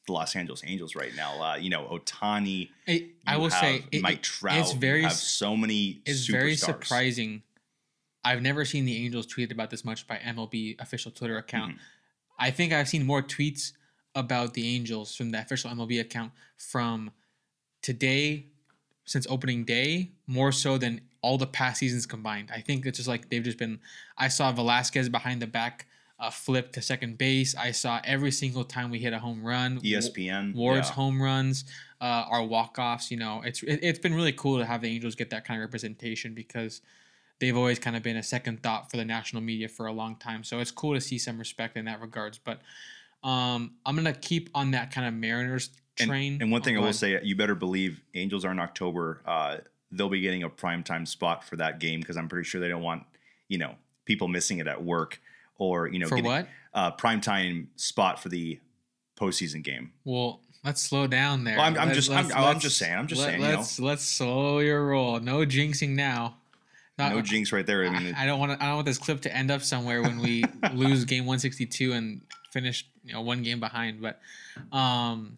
[0.05, 1.41] the Los Angeles Angels right now.
[1.41, 2.69] Uh, you know, Ohtani.
[3.25, 4.57] I will say, Mike it, Trout.
[4.57, 6.01] It's very have so many.
[6.05, 6.31] It's superstars.
[6.31, 7.43] very surprising
[8.25, 11.73] I've never seen the Angels tweet about this much by MLB official Twitter account.
[11.73, 11.83] Mm-hmm.
[12.39, 13.73] I think I've seen more tweets
[14.15, 17.11] about the Angels from the official MLB account from
[17.81, 18.47] today
[19.05, 22.49] since opening day more so than all the past seasons combined.
[22.53, 23.79] I think it's just like they've just been.
[24.17, 25.87] I saw Velazquez behind the back
[26.19, 27.56] uh, flip to second base.
[27.56, 29.80] I saw every single time we hit a home run.
[29.82, 30.93] ESPN Ward's yeah.
[30.93, 31.65] home runs,
[32.02, 33.12] uh, our walk offs.
[33.12, 35.60] You know, it's it, it's been really cool to have the Angels get that kind
[35.60, 36.82] of representation because
[37.39, 40.15] they've always kind of been a second thought for the national media for a long
[40.15, 40.43] time.
[40.43, 42.38] So it's cool to see some respect in that regards.
[42.38, 42.62] But
[43.23, 46.34] um, I'm gonna keep on that kind of Mariners train.
[46.34, 49.21] And, and one thing oh, I will say, you better believe Angels are in October.
[49.26, 49.58] Uh,
[49.91, 52.67] they'll be getting a prime time spot for that game because I'm pretty sure they
[52.67, 53.04] don't want
[53.47, 55.19] you know people missing it at work
[55.63, 58.60] or you know for getting, what uh, prime time spot for the
[59.19, 59.91] postseason game.
[60.04, 61.58] Well, let's slow down there.
[61.58, 63.41] Well, I'm, I'm just I'm, I'm, just saying I'm just let, saying.
[63.41, 63.89] Let's you know?
[63.89, 65.19] let's slow your roll.
[65.19, 66.38] No jinxing now.
[66.97, 67.86] Not, no jinx right there.
[67.86, 68.52] I mean, I, I don't want.
[68.62, 72.21] I don't want this clip to end up somewhere when we lose game 162 and
[72.52, 74.02] finish you know one game behind.
[74.02, 74.19] But
[74.71, 75.38] um,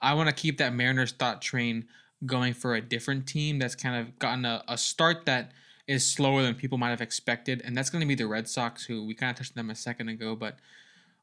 [0.00, 1.86] I want to keep that Mariners thought train
[2.24, 5.52] going for a different team that's kind of gotten a, a start that
[5.86, 8.84] is slower than people might have expected, and that's going to be the Red Sox,
[8.84, 10.34] who we kind of touched them a second ago.
[10.34, 10.58] But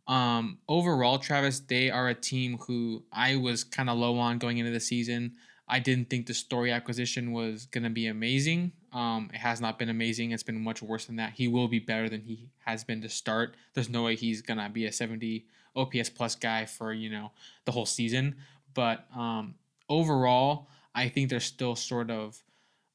[0.08, 4.58] um, overall, Travis, they are a team who I was kind of low on going
[4.58, 5.34] into the season.
[5.68, 8.74] I didn't think the Story acquisition was going to be amazing.
[8.92, 10.32] Um, it has not been amazing.
[10.32, 11.34] It's been much worse than that.
[11.34, 13.56] He will be better than he has been to start.
[13.74, 15.46] There's no way he's going to be a 70
[15.76, 17.32] OPS plus guy for, you know,
[17.66, 18.36] the whole season.
[18.74, 19.56] But um,
[19.90, 22.44] overall, I think they're still sort of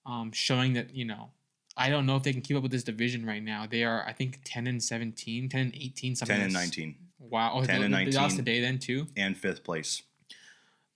[0.06, 1.30] um, showing that, you know,
[1.78, 3.66] I don't know if they can keep up with this division right now.
[3.70, 6.96] They are, I think, 10 and 17, 10 and 18, something 10 and 19.
[7.20, 7.52] Wow.
[7.54, 8.10] Oh, 10 and 19.
[8.10, 9.06] They lost today then, too?
[9.16, 10.02] And fifth place.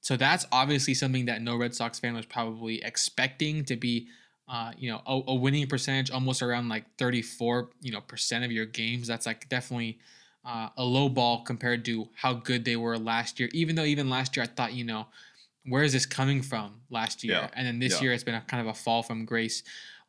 [0.01, 4.09] So that's obviously something that no Red Sox fan was probably expecting to be,
[4.49, 8.51] uh, you know, a, a, winning percentage almost around like 34, you know, percent of
[8.51, 9.07] your games.
[9.07, 10.01] That's like definitely
[10.45, 13.49] uh, a low ball compared to how good they were last year.
[13.53, 15.07] Even though even last year I thought, you know,
[15.67, 17.35] where is this coming from last year?
[17.35, 17.51] Yeah.
[17.55, 18.03] And then this yeah.
[18.03, 19.63] year it's been a kind of a fall from grace.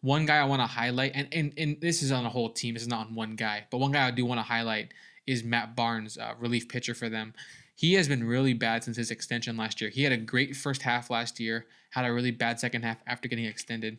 [0.04, 2.76] One guy I want to highlight, and, and and this is on a whole team.
[2.76, 4.94] This is not on one guy, but one guy I do want to highlight
[5.26, 7.34] is Matt Barnes, uh, relief pitcher for them
[7.76, 9.90] he has been really bad since his extension last year.
[9.90, 13.28] He had a great first half last year, had a really bad second half after
[13.28, 13.98] getting extended,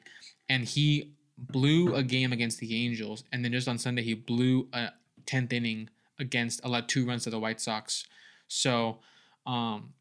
[0.48, 4.68] and he blew a game against the Angels, and then just on Sunday he blew
[4.72, 4.90] a
[5.26, 8.06] tenth inning against allowed two runs to the White Sox.
[8.46, 9.00] So
[9.46, 9.92] um,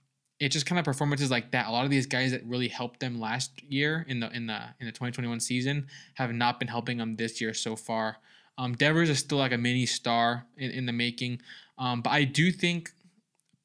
[0.44, 1.68] it's just kind of performances like that.
[1.68, 4.60] A lot of these guys that really helped them last year in the in the
[4.80, 8.18] in the 2021 season have not been helping them this year so far.
[8.58, 11.42] Um, Devers is still like a mini star in, in the making,
[11.78, 12.92] um, but I do think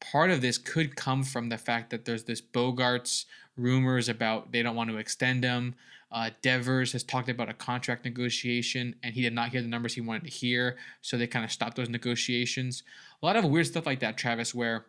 [0.00, 3.24] part of this could come from the fact that there's this Bogaerts
[3.56, 5.74] rumors about they don't want to extend him.
[6.10, 9.94] Uh, Devers has talked about a contract negotiation, and he did not hear the numbers
[9.94, 12.82] he wanted to hear, so they kind of stopped those negotiations.
[13.22, 14.54] A lot of weird stuff like that, Travis.
[14.54, 14.86] Where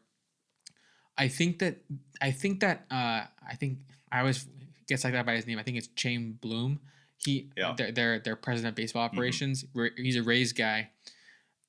[1.19, 1.77] I think that
[2.21, 3.79] I think that uh, I think
[4.11, 4.47] I always
[4.87, 5.59] gets like that by his name.
[5.59, 6.79] I think it's Chaim Bloom.
[7.17, 7.73] He, yeah.
[7.77, 9.15] their, their their president of baseball mm-hmm.
[9.15, 9.65] operations.
[9.75, 10.01] Mm-hmm.
[10.03, 10.89] He's a Rays guy,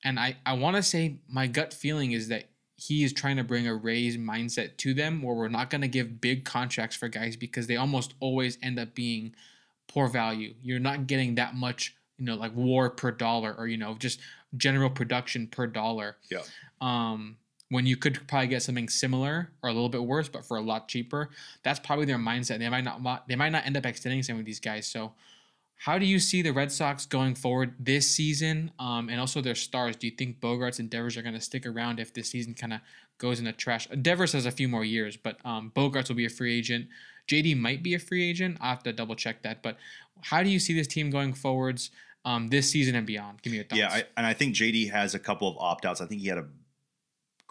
[0.03, 2.45] and I I want to say my gut feeling is that
[2.77, 5.87] he is trying to bring a Rays mindset to them where we're not going to
[5.87, 9.35] give big contracts for guys because they almost always end up being
[9.87, 10.55] poor value.
[10.63, 14.19] You're not getting that much, you know, like war per dollar or, you know, just
[14.57, 16.17] general production per dollar.
[16.31, 16.41] Yeah.
[16.81, 17.37] Um,
[17.71, 20.61] when you could probably get something similar or a little bit worse, but for a
[20.61, 21.29] lot cheaper.
[21.63, 22.59] That's probably their mindset.
[22.59, 24.85] They might not they might not end up extending some of these guys.
[24.85, 25.13] So
[25.81, 29.55] How do you see the Red Sox going forward this season, um, and also their
[29.55, 29.95] stars?
[29.95, 32.73] Do you think Bogaerts and Devers are going to stick around if this season kind
[32.73, 32.81] of
[33.17, 33.87] goes in the trash?
[33.87, 36.87] Devers has a few more years, but um, Bogaerts will be a free agent.
[37.27, 38.57] JD might be a free agent.
[38.61, 39.63] I have to double check that.
[39.63, 39.77] But
[40.21, 41.89] how do you see this team going forwards
[42.25, 43.41] um, this season and beyond?
[43.41, 43.79] Give me your thoughts.
[43.79, 45.99] Yeah, I, and I think JD has a couple of opt outs.
[45.99, 46.45] I think he had a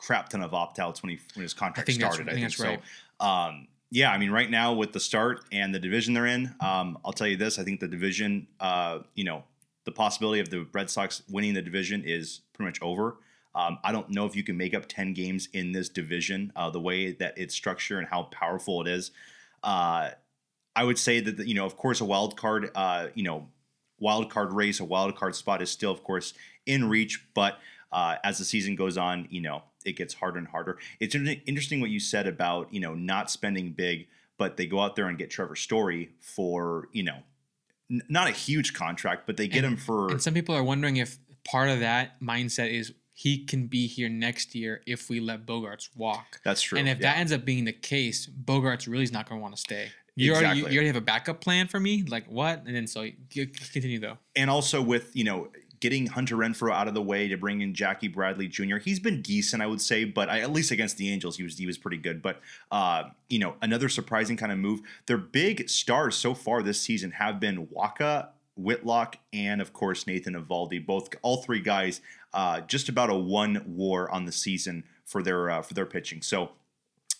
[0.00, 2.30] crap ton of opt outs when he when his contract I think that's- started.
[2.30, 2.80] I think that's right.
[3.20, 6.96] Um, yeah, I mean, right now with the start and the division they're in, um,
[7.04, 9.44] I'll tell you this: I think the division, uh, you know,
[9.84, 13.16] the possibility of the Red Sox winning the division is pretty much over.
[13.54, 16.52] Um, I don't know if you can make up ten games in this division.
[16.54, 19.10] Uh, the way that it's structured and how powerful it is,
[19.64, 20.10] uh,
[20.76, 23.48] I would say that you know, of course, a wild card, uh, you know,
[23.98, 26.32] wild card race, a wild card spot is still, of course,
[26.64, 27.26] in reach.
[27.34, 27.58] But
[27.90, 30.78] uh, as the season goes on, you know, it gets harder and harder.
[31.00, 34.06] It's interesting what you said about you know not spending big,
[34.38, 37.18] but they go out there and get Trevor Story for you know
[37.90, 40.64] n- not a huge contract, but they get And- him for And some people are
[40.64, 45.20] wondering if part of that mindset is he can be here next year if we
[45.20, 46.40] let Bogaerts walk.
[46.44, 46.78] that's true.
[46.78, 47.12] and if yeah.
[47.12, 49.88] that ends up being the case, Bogaerts really is not going to want to stay.
[50.16, 50.72] You already, Exactly.
[50.72, 52.02] you already have a backup plan for me?
[52.02, 52.62] Like what?
[52.66, 54.18] And then so continue though.
[54.36, 55.48] and also with you know
[55.80, 58.76] getting Hunter Renfroe out of the way to bring in Jackie Bradley Jr.
[58.76, 61.58] He's been decent, I would say, but I, at least against the Angels, he was
[61.58, 62.22] he was pretty good.
[62.22, 62.40] But
[62.70, 64.80] uh, you know, another surprising kind of move.
[65.06, 70.34] Their big stars so far this season have been Wacha, Whitlock, and of course Nathan
[70.34, 70.84] Eovaldi.
[70.84, 72.00] Both all three guys
[72.34, 76.20] uh, just about a one WAR on the season for their uh, for their pitching.
[76.22, 76.50] So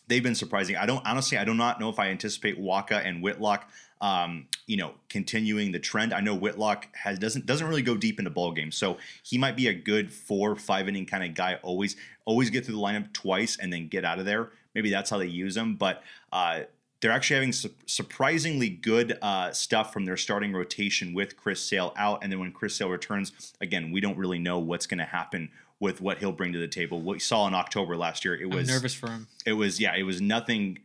[0.07, 0.77] they've been surprising.
[0.77, 4.77] I don't honestly, I do not know if I anticipate Wacha and Whitlock, um, you
[4.77, 6.13] know, continuing the trend.
[6.15, 9.57] I know Whitlock has doesn't doesn't really go deep into ball games, so he might
[9.57, 11.59] be a good four five inning kind of guy.
[11.63, 14.51] Always always get through the lineup twice and then get out of there.
[14.75, 16.03] Maybe that's how they use him, but.
[16.33, 16.61] Uh,
[17.01, 21.95] they're actually having su- surprisingly good uh, stuff from their starting rotation with Chris Sale
[21.97, 25.07] out, and then when Chris Sale returns, again, we don't really know what's going to
[25.07, 25.49] happen
[25.81, 27.01] with what he'll bring to the table.
[27.01, 29.29] What we saw in October last year, it I'm was nervous for him.
[29.47, 30.79] it was yeah, it was nothing,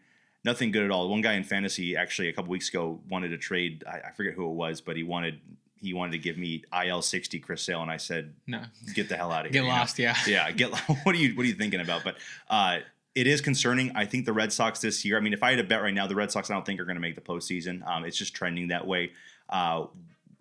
[0.46, 1.10] nothing good at all.
[1.10, 3.84] One guy in fantasy actually a couple weeks ago wanted to trade.
[3.86, 5.40] I, I forget who it was, but he wanted
[5.82, 8.62] he wanted to give me IL sixty Chris Sale, and I said, No.
[8.94, 9.70] get the hell out of Get here.
[9.72, 9.76] know?
[9.78, 10.16] lost, yeah.
[10.26, 10.74] yeah, get.
[11.04, 12.04] What are you What are you thinking about?
[12.06, 12.18] But
[12.50, 12.78] uh,
[13.16, 13.92] it is concerning.
[13.96, 15.18] I think the Red Sox this year.
[15.18, 16.80] I mean, if I had a bet right now, the Red Sox I don't think
[16.80, 17.86] are going to make the postseason.
[17.88, 19.12] Um, it's just trending that way.
[19.50, 19.88] Uh,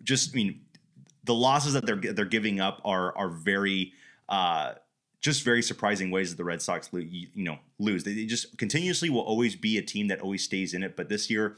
[0.03, 0.61] just I mean,
[1.25, 3.93] the losses that they're they're giving up are are very.
[4.29, 4.75] Uh,
[5.25, 8.05] just very surprising ways that the Red Sox you, know lose.
[8.05, 11.31] They, just continuously will always be a team that always stays in it, but this
[11.31, 11.57] year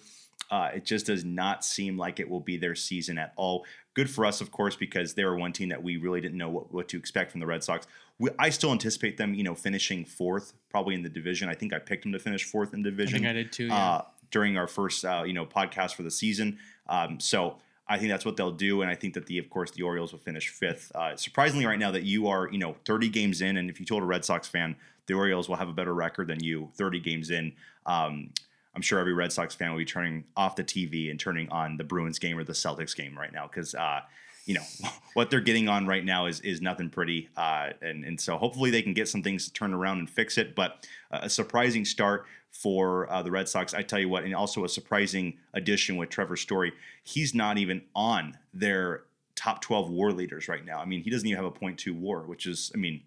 [0.52, 3.66] uh, it just does not seem like it will be their season at all.
[3.94, 6.48] Good for us, of course, because they were one team that we really didn't know
[6.48, 7.88] what, what to expect from the Red Sox.
[8.20, 11.48] We, I still anticipate them, you know, finishing fourth, probably in the division.
[11.48, 13.50] I think I picked them to finish fourth in the I division think I did
[13.50, 13.66] too.
[13.66, 13.76] Yeah.
[13.76, 16.58] uh, during our first uh, you know podcast for the season.
[16.88, 17.56] Um, so
[17.88, 20.12] I think that's what they'll do, and I think that the of course the Orioles
[20.12, 20.90] will finish fifth.
[20.94, 23.86] Uh, surprisingly, right now that you are you know 30 games in, and if you
[23.86, 27.00] told a Red Sox fan the Orioles will have a better record than you 30
[27.00, 27.52] games in.
[27.86, 28.30] Um,
[28.74, 31.76] I'm sure every Red Sox fan will be turning off the TV and turning on
[31.76, 34.00] the Bruins game or the Celtics game right now because uh,
[34.46, 34.62] you know
[35.14, 38.70] what they're getting on right now is is nothing pretty, uh, and and so hopefully
[38.70, 40.54] they can get some things turned around and fix it.
[40.54, 44.34] But uh, a surprising start for uh, the Red Sox, I tell you what, and
[44.34, 46.72] also a surprising addition with Trevor Story.
[47.04, 49.02] He's not even on their
[49.34, 50.78] top 12 WAR leaders right now.
[50.80, 53.02] I mean, he doesn't even have a .2 WAR, which is, I mean,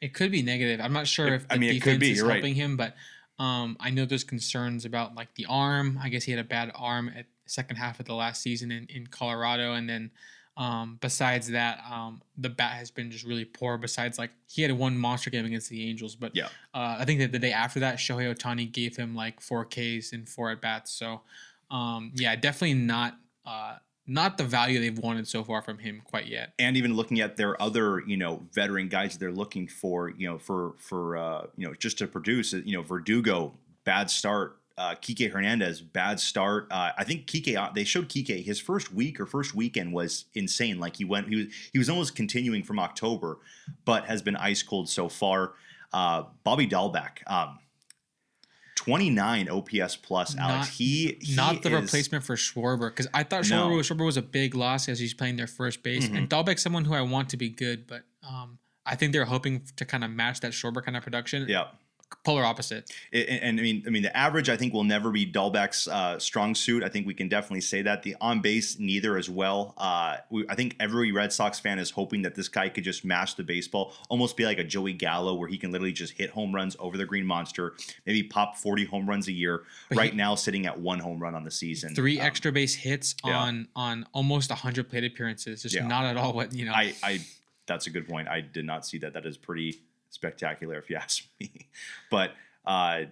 [0.00, 0.80] It could be negative.
[0.82, 2.36] I'm not sure It- if the I mean, it defense could be, is you're right.
[2.36, 2.94] helping him, but
[3.38, 5.98] um, I know there's concerns about like the arm.
[6.02, 8.86] I guess he had a bad arm at second half of the last season in,
[8.86, 10.10] in Colorado, and then
[10.56, 13.76] um, besides that, um, the bat has been just really poor.
[13.78, 16.46] Besides, like he had one monster game against the Angels, but Yeah.
[16.74, 20.12] uh, I think that the day after that, Shohei Ohtani gave him like four Ks
[20.12, 20.90] and four at bats.
[20.92, 21.22] So
[21.70, 26.26] um, yeah, definitely not uh, not the value they've wanted so far from him quite
[26.26, 26.52] yet.
[26.60, 30.38] and even looking at their other, you know, veteran guys they're looking for, you know,
[30.38, 33.52] for for uh, you know, just to produce, you know, Verdugo,
[33.84, 34.58] bad start.
[34.78, 36.66] Uh, Kike Hernandez, bad start.
[36.70, 37.56] Uh, I think Kike.
[37.56, 40.78] uh, They showed Kike his first week or first weekend was insane.
[40.78, 43.38] Like he went, he was he was almost continuing from October,
[43.86, 45.54] but has been ice cold so far.
[45.94, 47.58] Uh, Bobby Dalbec, um,
[48.74, 50.36] twenty nine OPS plus.
[50.36, 53.68] Alex, Not- he, he not the is- replacement for Schwarber because I thought No.
[53.70, 56.16] Schwarber, was, Schwarber was a big loss as he's playing their first base, Mm-hmm.
[56.16, 59.62] and Dalbec's someone who I want to be good, but um, I think they're hoping
[59.76, 61.46] to kind of match that Schwarber kind of production.
[61.48, 61.68] Yeah,
[62.24, 62.92] polar opposite.
[63.12, 66.18] And, and I mean, I mean, the average I think will never be Dalbec's uh,
[66.18, 66.82] strong suit.
[66.82, 68.02] I think we can definitely say that.
[68.02, 69.74] The on base, neither as well.
[69.76, 73.04] Uh, we, I think every Red Sox fan is hoping that this guy could just
[73.04, 76.30] mash the baseball, almost be like a Joey Gallo, where he can literally just hit
[76.30, 77.74] home runs over the Green Monster,
[78.06, 79.62] maybe pop forty home runs a year.
[79.88, 81.94] But right he- now, sitting at one home run on the season.
[81.94, 83.38] Three Um, extra base hits yeah.
[83.38, 85.62] on on almost 100 plate appearances.
[85.62, 85.86] Just Yeah.
[85.86, 86.72] not at all what you know.
[86.72, 87.20] I, I,
[87.66, 88.28] that's a good point.
[88.28, 89.12] I did not see that.
[89.14, 89.80] That is pretty
[90.16, 91.68] spectacular, if you ask me.
[92.10, 92.32] But
[92.64, 93.02] uh,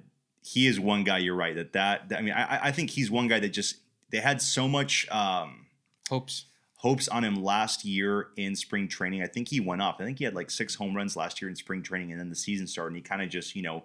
[0.43, 1.19] he is one guy.
[1.19, 1.55] You're right.
[1.55, 3.77] That that, that- I mean, I, I think he's one guy that just
[4.11, 5.67] they had so much um,
[6.09, 6.47] hopes.
[6.77, 9.23] hopes on him last year in spring training.
[9.23, 9.97] I think he went up.
[10.01, 12.29] I think he had like six home runs last year in spring training, and then
[12.31, 13.85] the season started, and he kind of just you know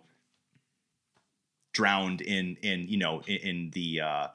[1.74, 4.28] drowned in in you know in, in the uh,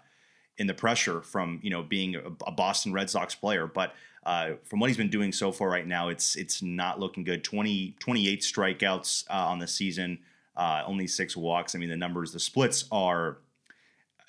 [0.58, 3.66] in the pressure from you know being a, a Boston Red Sox player.
[3.66, 3.94] But
[4.26, 7.44] uh, from what he's been doing so far right now, it's it's not looking good.
[7.44, 10.18] 20, 28 strikeouts uh, on the season,
[10.56, 11.74] uh, only six walks.
[11.74, 13.38] I mean, the numbers, the splits are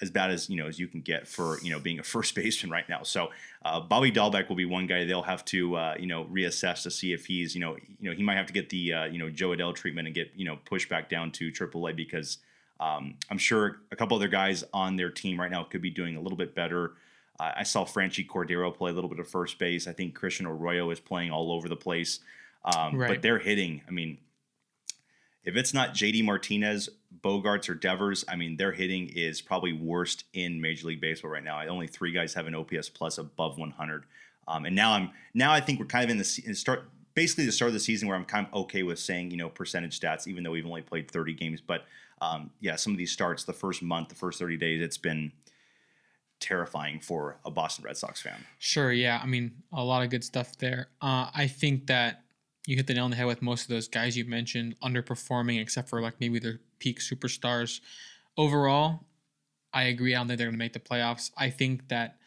[0.01, 2.35] as bad as you know as you can get for you know being a first
[2.35, 3.03] baseman right now.
[3.03, 3.29] So
[3.63, 6.91] uh, Bobby Dalbec will be one guy they'll have to uh, you know reassess to
[6.91, 9.19] see if he's you know you know he might have to get the uh, you
[9.19, 12.39] know Jo Adell treatment and get you know pushed back down to AAA because
[12.79, 16.17] um, I'm sure a couple other guys on their team right now could be doing
[16.17, 16.93] a little bit better.
[17.39, 19.87] Uh, I saw Franchy Cordero play a little bit of first base.
[19.87, 22.19] I think Christian Arroyo is playing all over the place,
[22.63, 23.09] um, Right.
[23.09, 23.81] but they're hitting.
[23.87, 24.17] I mean,
[25.43, 26.89] if it's not JD Martinez,
[27.21, 31.43] Bogaerts, or Devers, I mean, their hitting is probably worst in Major League Baseball right
[31.43, 31.61] now.
[31.67, 34.05] Only three guys have an OPS plus above 100,
[34.47, 37.51] um, and now I'm now I think we're kind of in the start basically the
[37.51, 40.27] start of the season where I'm kind of okay with saying you know percentage stats,
[40.27, 41.61] even though we've only played 30 games.
[41.61, 41.85] But
[42.21, 45.31] um, yeah, some of these starts, the first month, the first 30 days, it's been
[46.39, 48.45] terrifying for a Boston Red Sox fan.
[48.59, 49.19] Sure, yeah.
[49.21, 50.89] I mean, a lot of good stuff there.
[51.01, 52.21] Uh, I think that
[52.67, 55.61] you hit the nail on the head with most of those guys you mentioned underperforming,
[55.61, 57.79] except for like maybe their peak superstars.
[58.37, 59.05] Overall,
[59.73, 60.15] I agree.
[60.15, 61.31] I don't think they're going to make the playoffs.
[61.37, 62.17] I think that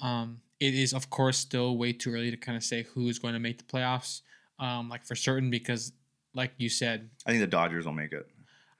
[0.00, 3.18] um, it is, of course, still way too early to kind of say who is
[3.18, 4.22] going to make the playoffs,
[4.58, 5.92] um, like for certain, because,
[6.34, 8.26] like you said, I think the Dodgers will make it.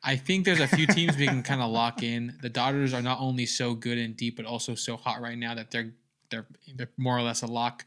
[0.07, 2.39] I think there's a few teams we can kind of lock in.
[2.41, 5.55] The Dodgers are not only so good and deep, but also so hot right now
[5.55, 5.93] that they're
[6.31, 7.85] they're they're more or less a lock.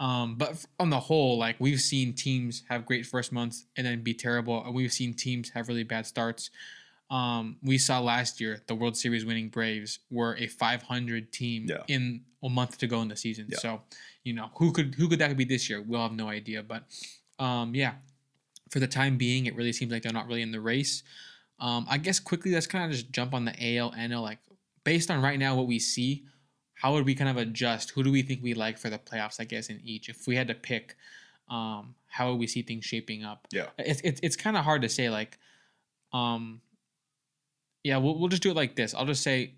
[0.00, 4.02] Um, but on the whole, like we've seen teams have great first months and then
[4.02, 6.50] be terrible, and we've seen teams have really bad starts.
[7.10, 11.82] Um, we saw last year the World Series winning Braves were a 500 team Yeah.
[11.88, 13.46] in a month to go in the season.
[13.48, 13.58] Yeah.
[13.58, 13.82] So,
[14.24, 15.82] you know, who could who could that be this year?
[15.82, 16.62] We'll have no idea.
[16.62, 16.84] But
[17.38, 17.94] um, yeah,
[18.70, 21.02] for the time being, it really seems like they're not really in the race.
[21.60, 24.22] Um, I guess quickly, let's kind of just jump on the AL, NL.
[24.22, 24.38] Like
[24.84, 26.24] based on right now what we see,
[26.74, 27.90] how would we kind of adjust?
[27.90, 29.40] Who do we think we like for the playoffs?
[29.40, 30.96] I guess in each, if we had to pick,
[31.50, 33.46] um, how would we see things shaping up?
[33.52, 33.66] Yeah.
[33.78, 35.10] it's it's, it's kind of hard to say.
[35.10, 35.38] Like,
[36.12, 36.62] um,
[37.84, 38.94] yeah, we'll we'll just do it like this.
[38.94, 39.54] I'll just say,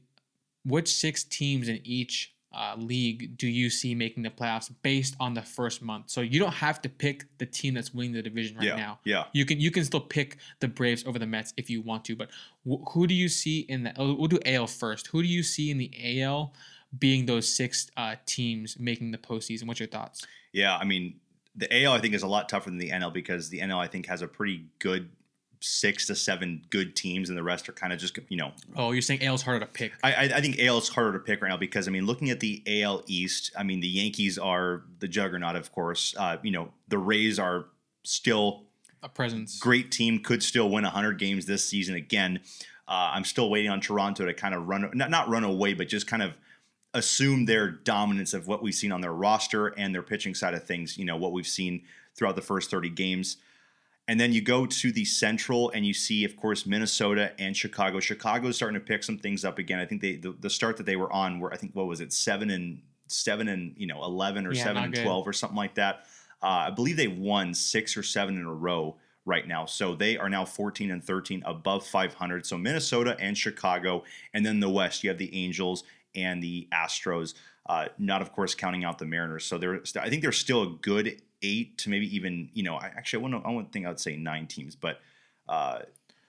[0.65, 5.35] which six teams in each uh, league do you see making the playoffs based on
[5.35, 6.11] the first month?
[6.11, 8.77] So you don't have to pick the team that's winning the division right yeah.
[8.77, 8.99] now.
[9.05, 9.25] Yeah.
[9.33, 12.17] You can you can still pick the Braves over the Mets if you want to,
[12.17, 12.31] but
[12.69, 13.95] wh- who do you see in the?
[13.99, 15.09] oh, We'll do AL first.
[15.09, 16.53] Who do you see in the AL
[16.99, 19.67] being those six uh, teams making the postseason?
[19.67, 20.27] What's your thoughts?
[20.53, 21.15] Yeah, I mean,
[21.57, 23.87] the AL I think is a lot tougher than the NL because the NL I
[23.87, 25.11] think has a pretty good
[25.63, 28.53] six to seven good teams, and the rest are kind of just you know.
[28.77, 29.93] Oh, you're saying AL's harder to pick.
[30.03, 32.31] I, I I think AL is harder to pick right now because I mean, looking
[32.31, 36.15] at the AL East, I mean, the Yankees are the juggernaut, of course.
[36.19, 37.67] Uh, you know, the Rays are
[38.03, 38.65] still
[39.03, 39.59] A presence.
[39.59, 42.41] great team, could still win 100 games this season again.
[42.89, 45.89] Uh, I'm still waiting on Toronto to kind of run, not, not run away, but
[45.89, 46.33] just kind of
[46.95, 50.65] assume their dominance of what we've seen on their roster and their pitching side of
[50.65, 51.83] things, you know, what we've seen
[52.15, 53.37] throughout the first 30 games.
[54.09, 58.01] And then you go to the Central and you see, of course, Minnesota and Chicago.
[58.01, 59.79] Chicago's starting to pick some things up again.
[59.79, 62.01] I think they the, the start that they were on were I think what was
[62.01, 65.05] it seven and seven and you know eleven or Yeah, seven and good.
[65.05, 66.07] twelve or something like that.
[66.43, 69.65] Uh, I believe they've won six or seven in a row right now.
[69.67, 72.45] So they are now 14 and 13 above 500.
[72.45, 74.03] So Minnesota and Chicago.
[74.35, 75.85] And then the West, you have the Angels
[76.17, 77.35] and the Astros.
[77.67, 79.45] Uh, not, of course, counting out the Mariners.
[79.45, 82.87] So they're, I think they're still a good eight to maybe even, you know, I,
[82.87, 85.01] actually, I wouldn't, I wouldn't think I would say nine teams, but
[85.49, 85.81] uh,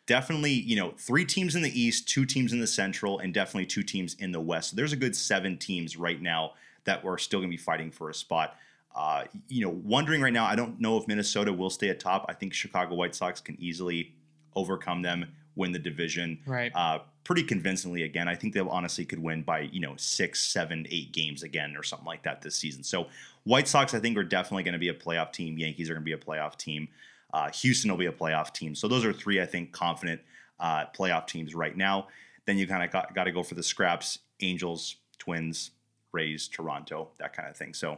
[0.06, 3.65] definitely, you know, three teams in the East, two teams in the Central, and definitely
[3.65, 4.71] two teams in the West.
[4.71, 6.54] So there's a good seven teams right now
[6.86, 8.56] that are still going to be fighting for a spot.
[8.95, 12.26] Uh, you know, wondering right now, I don't know if Minnesota will stay atop.
[12.30, 14.13] I think Chicago White Sox can easily
[14.56, 16.71] overcome them, win the division Right.
[16.75, 18.27] uh, pretty convincingly again.
[18.27, 21.83] I think they honestly could win by you know six, seven, eight games again or
[21.83, 22.83] something like that this season.
[22.83, 23.08] So
[23.43, 25.58] White Sox, I think, are definitely going to be a playoff team.
[25.58, 26.87] Yankees are going to be a playoff team.
[27.33, 28.75] Uh, Houston will be a playoff team.
[28.75, 30.21] So those are three, I think, confident
[30.60, 32.08] uh, playoff teams right now.
[32.45, 35.71] Then you kind of got, got to go for the scraps: Angels, Twins,
[36.12, 37.73] Rays, Toronto, that kind of thing.
[37.73, 37.97] So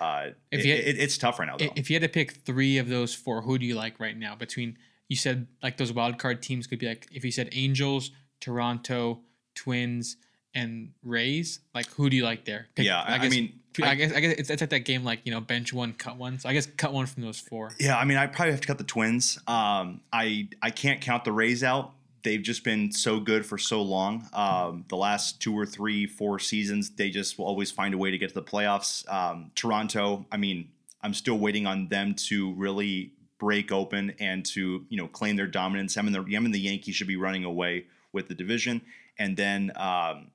[0.00, 1.56] uh, If it, you had- it- it's tough right now.
[1.56, 1.70] Though.
[1.76, 4.34] If you had to pick three of those four, who do you like right now?
[4.36, 4.76] Between
[5.08, 9.20] you said like those wild card teams could be like if you said Angels, Toronto,
[9.54, 10.16] Twins,
[10.54, 11.60] and Rays.
[11.74, 12.66] Like who do you like there?
[12.74, 15.04] Pick- yeah, I, I mean, I, I- guess I guess it's, it's like that game
[15.04, 16.38] like you know bench one, cut one.
[16.38, 17.72] So I guess cut one from those four.
[17.78, 19.38] Yeah, I mean, I probably have to cut the Twins.
[19.46, 21.92] Um, I I can't count the Rays out.
[22.22, 24.28] They've just been so good for so long.
[24.32, 28.10] Um, the last two or three, four seasons, they just will always find a way
[28.10, 29.08] to get to the playoffs.
[29.08, 30.70] Um, Toronto, I mean,
[31.02, 35.46] I'm still waiting on them to really break open and to you know claim their
[35.46, 35.96] dominance.
[35.96, 38.82] I mean, the, I mean, the Yankees should be running away with the division,
[39.18, 39.72] and then.
[39.76, 40.28] Um,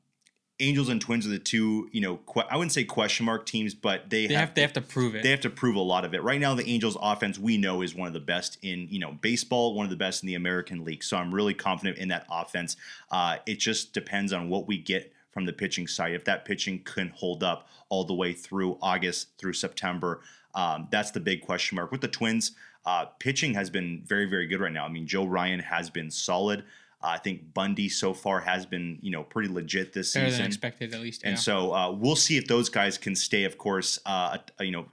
[0.64, 3.74] Angels and Twins are the two, you know, que- I wouldn't say question mark teams,
[3.74, 5.24] but they, They have they have to prove it.
[5.24, 6.22] they have to prove a lot of it.
[6.22, 9.18] Right now, the Angels offense we know is one of the best in you know
[9.22, 11.04] baseball, one of the best in the American League.
[11.04, 12.78] So I'm really confident in that offense.
[13.10, 16.14] Uh, it just depends on what we get from the pitching side.
[16.14, 20.22] If that pitching can hold up all the way through August through September,
[20.54, 21.92] um, that's the big question mark.
[21.92, 22.52] With the Twins,
[22.86, 24.86] uh, pitching has been very very good right now.
[24.86, 26.64] I mean, Joe Ryan has been solid.
[27.04, 30.44] Uh, I think Bundy so far has been you know pretty legit this better season.
[30.44, 31.24] than expected at least.
[31.24, 31.40] And yeah.
[31.40, 34.86] so uh, we'll see if those guys can stay, of course, uh, uh, you know,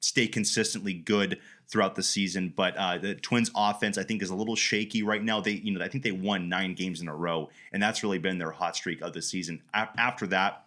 [0.00, 1.38] stay consistently good
[1.68, 2.52] throughout the season.
[2.56, 5.40] But uh, the Twins' offense, I think, is a little shaky right now.
[5.40, 8.18] They, you know, I think they won nine games in a row, and that's really
[8.18, 9.62] been their hot streak of the season.
[9.74, 10.62] A- after that.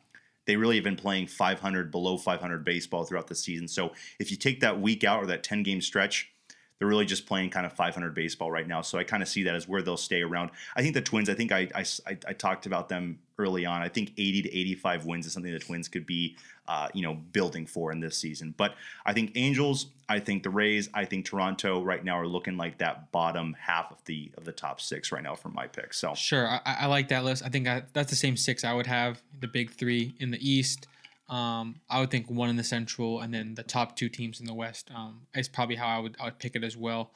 [0.50, 3.68] They really have been playing 500, below 500 baseball throughout the season.
[3.68, 6.32] So if you take that week out or that 10 game stretch,
[6.80, 8.82] they're really just playing kind of 500 baseball right now.
[8.82, 10.50] So I kind of see that as where they'll stay around.
[10.78, 13.82] I think the Twins, I think I, I, I- talked about them early on.
[13.82, 16.38] I think 80 to 85 wins is something the Twins could be,
[16.70, 18.54] uh, you know, building for in this season.
[18.56, 18.76] But
[19.06, 22.78] I think Angels, I think the Rays, I think Toronto right now are looking like
[22.78, 25.94] that bottom half of the of the top six right now for my pick.
[25.94, 27.44] So Sure, I, I like that list.
[27.46, 29.22] I think I, that's the same six I would have.
[29.42, 30.88] The big three in the East.
[31.30, 34.46] Um, I would think one in the Central, and then the top two teams in
[34.46, 34.90] the West.
[34.94, 37.12] Um, is probably how I would I would pick it as well.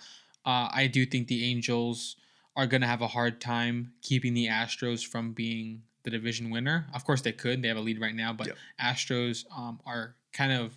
[0.45, 2.16] Uh, I do think the Angels
[2.55, 6.86] are going to have a hard time keeping the Astros from being the division winner.
[6.93, 7.61] Of course, they could.
[7.61, 8.57] They have a lead right now, but Yep.
[8.82, 10.74] Astros um, are kind of.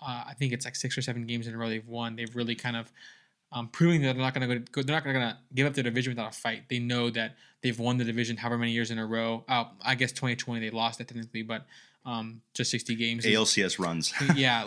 [0.00, 2.16] Uh, I think it's like six or seven games in a row they've won.
[2.16, 2.92] They've really kind of
[3.52, 4.82] um, proving that they're not going to go.
[4.82, 6.64] They're not going to give up their division without a fight.
[6.68, 9.44] They know that they've won the division however many years in a row.
[9.48, 11.64] Oh, I guess 2020 they lost it technically, but
[12.06, 13.24] um, just 60 games.
[13.24, 14.12] ALCS runs.
[14.36, 14.64] yeah,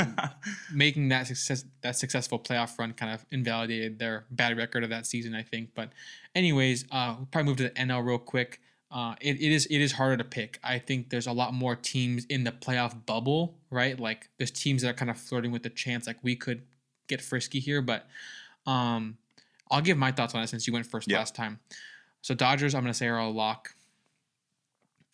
[0.73, 5.05] making that success that successful playoff run kind of invalidated their bad record of that
[5.05, 5.69] season, I think.
[5.75, 5.91] But,
[6.35, 8.59] anyways, uh, we'll probably move to the NL real quick.
[8.89, 10.59] Uh, it, it is it is harder to pick.
[10.63, 13.99] I think there's a lot more teams in the playoff bubble, right?
[13.99, 16.61] Like there's teams that are kind of flirting with the chance, like we could
[17.07, 17.81] get frisky here.
[17.81, 18.07] But
[18.65, 19.17] um,
[19.69, 21.17] I'll give my thoughts on it since you went first Yeah.
[21.17, 21.59] last time.
[22.21, 23.75] So Dodgers, I'm gonna say are a lock.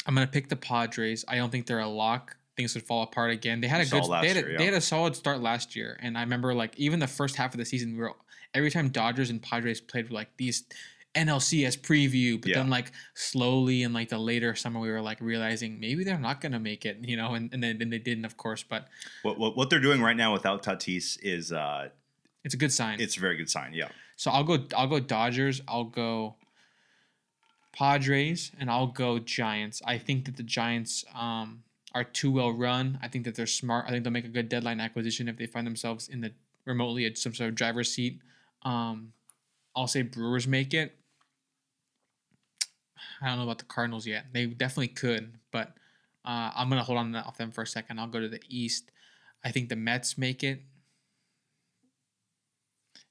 [0.05, 1.23] I'm gonna pick the Padres.
[1.27, 2.37] I don't think they're a lock.
[2.55, 3.61] Things would fall apart again.
[3.61, 4.03] They had a good.
[4.21, 6.77] They had a, year, they had a solid start last year, and I remember like
[6.77, 8.13] even the first half of the season, we were
[8.53, 10.63] every time Dodgers and Padres played, like these
[11.15, 12.39] NLCS preview.
[12.39, 12.57] But Yeah.
[12.57, 16.41] then like slowly in like the later summer, we were like realizing maybe they're not
[16.41, 18.63] gonna make it, you know, and, and then, then they didn't, of course.
[18.63, 18.87] But
[19.23, 21.89] what, what what they're doing right now without Tatis is uh,
[22.43, 22.99] it's a good sign.
[22.99, 23.73] it's a very good sign.
[23.73, 23.87] Yeah.
[24.15, 24.59] So I'll go.
[24.77, 25.61] I'll go Dodgers.
[25.67, 26.35] I'll go
[27.73, 29.81] Padres, and I'll go Giants.
[29.85, 31.63] I think that the Giants um,
[31.93, 32.99] are too well run.
[33.01, 33.85] I think that they're smart.
[33.87, 36.31] I think they'll make a good deadline acquisition if they find themselves in the
[36.65, 38.21] remotely at some sort of driver's seat.
[38.63, 39.13] Um,
[39.75, 40.95] I'll say Brewers make it.
[43.21, 44.27] I don't know about the Cardinals yet.
[44.33, 45.69] They definitely could, but
[46.25, 47.99] uh, I'm gonna hold on to that off them for a second.
[47.99, 48.91] I'll go to the East.
[49.43, 50.61] I think the Mets make it.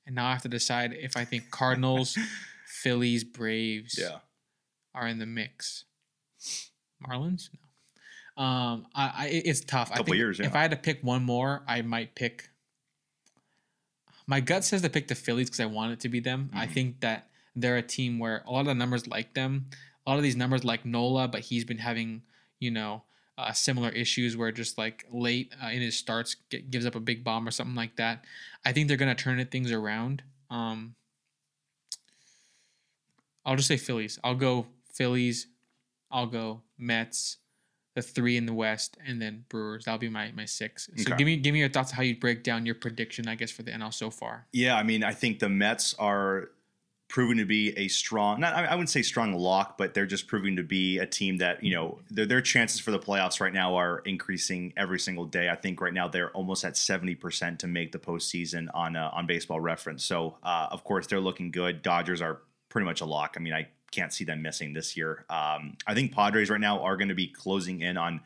[0.07, 2.17] And now I have to decide if I think Cardinals,
[2.67, 4.19] Phillies, Braves Yeah.
[4.95, 5.84] Are in the mix.
[7.07, 7.49] Marlins?
[8.36, 8.43] No.
[8.43, 9.90] Um, I, I it's tough.
[9.93, 10.55] I Couple think years, If.
[10.55, 12.49] I had to pick one more, I might pick.
[14.26, 16.51] My gut says to pick the Phillies because I want it to be them.
[16.55, 16.70] I Mhm.
[16.72, 19.68] think that they're a team where a lot of the numbers like them.
[20.07, 22.22] A lot of these numbers like Nola, but he's been having
[22.59, 23.03] you know
[23.38, 27.01] uh, similar issues where just like late uh, in his starts get, gives up a
[27.01, 28.24] big bomb or something like that.
[28.64, 30.22] I think they're gonna turn it things around.
[30.51, 30.95] Um,
[33.45, 34.18] I'll just say Phillies.
[34.22, 35.47] I'll go Phillies.
[36.11, 37.38] I'll go Mets,
[37.95, 39.84] the three in the West, and then Brewers.
[39.86, 40.90] That'll be my my six.
[40.97, 41.16] So Okay.
[41.16, 43.51] give me give me your thoughts on how you break down your prediction, I guess,
[43.51, 44.47] for the NL so far.
[44.53, 46.51] Yeah, I mean, I think the Mets are
[47.09, 50.26] proving to be a strong, not I I wouldn't say strong lock, but they're just
[50.28, 53.53] proving to be a team that, you know, their, their chances for the playoffs right
[53.53, 55.51] now are increasing every single day.
[55.51, 59.26] I think right now they're almost at 70% to make the postseason on uh, on
[59.26, 60.05] baseball reference.
[60.05, 61.82] So, uh, of course, they're looking good.
[61.82, 62.40] Dodgers are
[62.70, 63.34] pretty much a lock.
[63.36, 65.24] I mean, I can't see them missing this year.
[65.30, 68.20] Um, I think Padres right now are going to be closing in on,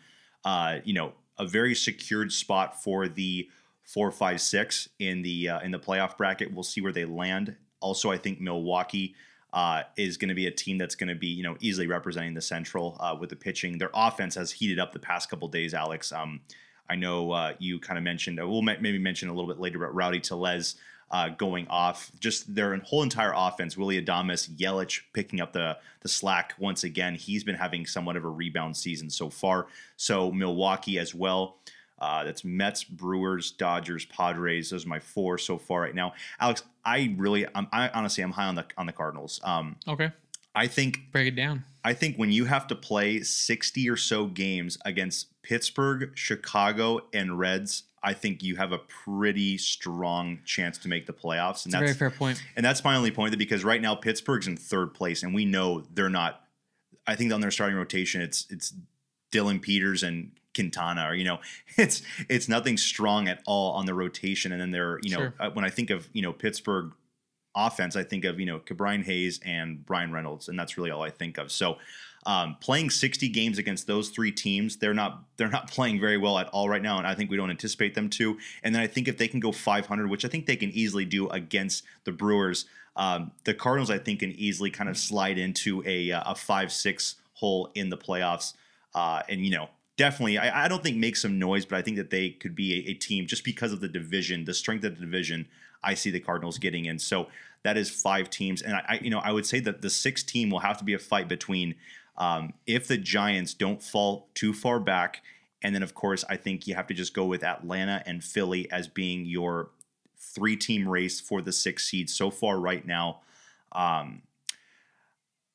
[0.44, 3.50] uh, you know, a very secured spot for the
[3.84, 6.54] four, five, six in the uh, in the playoff bracket.
[6.54, 7.56] We'll see where they land.
[7.80, 9.14] Also, I think Milwaukee
[9.52, 12.34] uh, is going to be a team that's going to be you know easily representing
[12.34, 13.78] the Central uh, with the pitching.
[13.78, 15.74] Their offense has heated up the past couple days.
[15.74, 16.40] Alex, um,
[16.88, 18.38] I know uh, you kind of mentioned.
[18.38, 20.76] We'll maybe mention a little bit later about Rowdy Tellez.
[21.08, 23.76] Uh, going off, just their whole entire offense.
[23.76, 27.14] Willy Adames, Yelich picking up the the slack once again.
[27.14, 29.68] He's been having somewhat of a rebound season so far.
[29.96, 31.58] So Milwaukee as well.
[31.98, 34.70] Uh, that's Mets, Brewers, Dodgers, Padres.
[34.70, 36.12] Those are my four so far right now.
[36.40, 39.40] Alex, I really, I'm, I honestly, I'm high on the on the Cardinals.
[39.44, 40.10] Um, Okay.
[40.54, 41.64] I think Break it down.
[41.84, 47.38] I think when you have to play 60 or so games against Pittsburgh, Chicago, and
[47.38, 51.64] Reds, I think you have a pretty strong chance to make the playoffs.
[51.66, 52.40] And It's a very that's fair point.
[52.54, 55.82] and that's my only point because right now Pittsburgh's in third place, and we know
[55.92, 56.42] they're not.
[57.04, 58.72] I think on their starting rotation, it's it's
[59.32, 61.40] Dillon Peters and Quintana, or you know,
[61.76, 64.52] it's it's nothing strong at all on the rotation.
[64.52, 65.34] And then they're you know Sure.
[65.40, 66.92] uh, when I think of you know Pittsburgh
[67.56, 71.02] offense, I think of you know Brian Hayes and Bryan Reynolds, and that's really all
[71.02, 71.50] I think of.
[71.50, 71.78] So.
[72.26, 76.38] Um, playing 60 games against those three teams, they're not they're not playing very well
[76.38, 78.36] at all right now, and I think we don't anticipate them to.
[78.64, 81.04] And then I think if they can go 500, which I think they can easily
[81.04, 82.66] do against the Brewers,
[82.96, 86.72] um, the Cardinals I think can easily kind of slide into a uh, a five
[86.72, 88.54] six hole in the playoffs,
[88.94, 91.96] uh, and you know definitely I, I don't think make some noise, but I think
[91.98, 94.94] that they could be a, a team just because of the division, the strength of
[94.94, 95.46] the division.
[95.84, 97.28] I see the Cardinals getting in, so
[97.62, 100.26] that is five teams, and I, I you know I would say that the sixth
[100.26, 101.74] team will have to be a fight between
[102.18, 105.22] um, if the Giants don't fall too far back.
[105.62, 108.70] And then, of course, I think you have to just go with Atlanta and Philly
[108.70, 109.70] as being your
[110.18, 113.20] three team race for the sixth seed so far right now.
[113.72, 114.22] Um,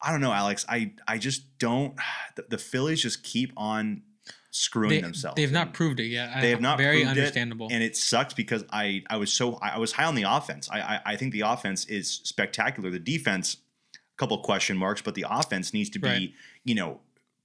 [0.01, 0.65] I don't know, Alex.
[0.67, 1.95] I, I just don't.
[2.35, 4.03] The, the Phillies just keep on
[4.51, 5.35] screwing They, themselves.
[5.35, 6.41] they've not proved it yet.
[6.41, 7.67] They have not Very proved it, understandable.
[7.69, 10.69] and it sucks because I I was so I, I was high on the offense.
[10.71, 12.89] I, I I think the offense is spectacular.
[12.89, 13.57] The defense,
[14.21, 16.33] couple question marks, but the offense needs to be Right.
[16.63, 16.99] you know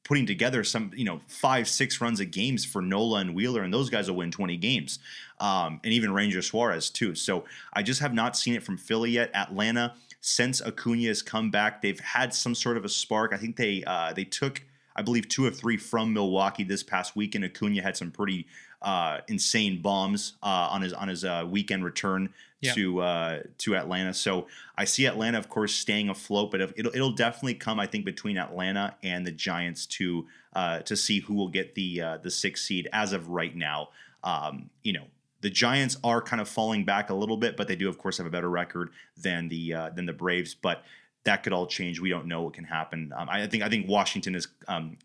[0.04, 3.72] putting together some you know five six runs of games for Nola and Wheeler, and
[3.72, 4.98] those guys will win twenty games,
[5.40, 7.14] um, and even Ranger Suarez too.
[7.14, 9.30] So I just have not seen it from Philly yet.
[9.34, 13.32] Atlanta since Acuna has come back, they've had some sort of a spark.
[13.32, 14.62] I think they uh, they took.
[14.98, 17.44] I believe two of three from Milwaukee this past weekend.
[17.44, 18.46] Acuna had some pretty
[18.82, 22.32] uh, insane bombs uh, on his on his uh, weekend return
[22.62, 22.72] Yeah.
[22.72, 24.14] to uh, to Atlanta.
[24.14, 24.46] So
[24.78, 28.38] I see Atlanta, of course, staying afloat, but it'll it'll definitely come, I think, between
[28.38, 32.64] Atlanta and the Giants to uh, to see who will get the uh, the sixth
[32.64, 33.90] seed as of right now.
[34.24, 35.04] Um, you know.
[35.42, 38.16] The Giants are kind of falling back a little bit, but they do, of course,
[38.18, 40.54] have a better record than the uh, than the Braves.
[40.54, 40.82] But
[41.26, 42.00] that could all change.
[42.00, 43.12] We don't know what can happen.
[43.14, 44.96] Um, I think I think Washington has um,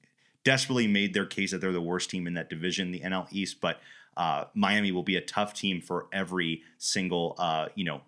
[0.43, 3.59] desperately made their case that they're the worst team in that division, the NL East.
[3.59, 3.81] But
[4.17, 8.01] uh, Miami will be a tough team for every single uh, you know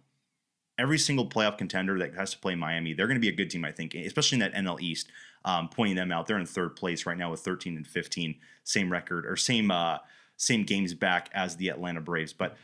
[0.78, 2.94] every single playoff contender that has to play Miami.
[2.94, 5.08] They're going to be a good team, I think, especially in that NL East.
[5.46, 8.92] Um, pointing them out, they're in third place right now with 13 and 15, same
[8.92, 9.98] record or same uh,
[10.38, 12.34] same games back as the Atlanta Braves.
[12.34, 12.56] But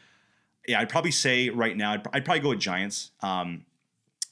[0.67, 3.11] yeah, I'd probably say right now, I'd, I'd probably go with Giants.
[3.21, 3.65] Um,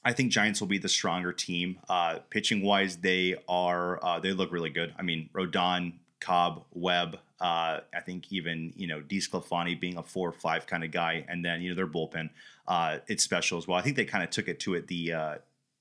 [0.04, 1.80] I think Giants will be the stronger team.
[1.90, 4.94] Uh, pitching wise, they are uh, they look really good.
[4.98, 7.20] I mean, Rodon, Cobb, Webb.
[7.40, 11.26] Uh, I think even you know DeSclafani being a four or five kind of guy,
[11.28, 12.30] and then you know their bullpen.
[12.68, 13.78] Uh, it's special as well.
[13.78, 15.36] I think they kind of took it to it the uh,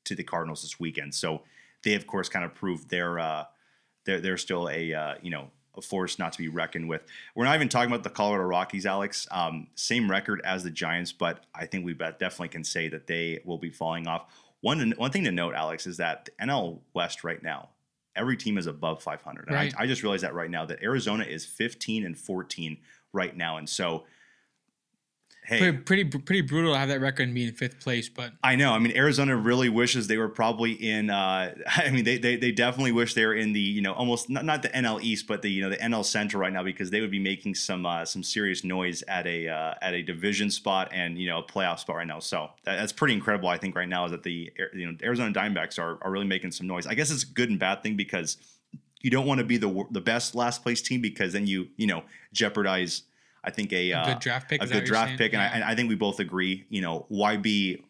[0.05, 1.15] to the Cardinals this weekend.
[1.15, 1.43] So
[1.83, 3.45] they of course kind of proved they're uh,
[4.05, 7.03] they're they're still a uh, you know a force not to be reckoned with.
[7.35, 9.27] We're not even talking about the Colorado Rockies, Alex.
[9.31, 13.41] Um, same record as the Giants, but I think we definitely can say that they
[13.45, 14.27] will be falling off.
[14.61, 17.71] One one thing to note, Alex, is that the NL West right now,
[18.17, 19.47] every team is above 500.
[19.47, 19.75] And Right.
[19.79, 22.79] I, I just realized that right now that Arizona is 15 and 14
[23.13, 24.05] right now, and so
[25.47, 28.33] hey, pretty, pretty pretty brutal to have that record and be in fifth place, but
[28.43, 28.73] I know.
[28.73, 31.11] I mean, Arizona really wishes they were probably in.
[31.11, 34.29] Uh, I mean, they, they they definitely wish they were in the you know almost
[34.29, 36.91] not, not the NL East, but the you know the NL Central right now because
[36.91, 40.51] they would be making some uh, some serious noise at a uh, at a division
[40.51, 42.19] spot and you know a playoff spot right now.
[42.19, 43.49] So that, that's pretty incredible.
[43.49, 46.53] I think right now is that the you know Arizona Diamondbacks are are really making
[46.53, 46.87] some noise.
[46.87, 48.37] I guess it's a good and bad thing because
[49.01, 51.87] you don't want to be the the best last place team because then you you
[51.87, 53.03] know jeopardize.
[53.47, 54.63] I think a, a uh, good draft pick.
[54.63, 56.67] a good draft pick, and, I, and I think we both agree.
[56.69, 57.85] You know, why be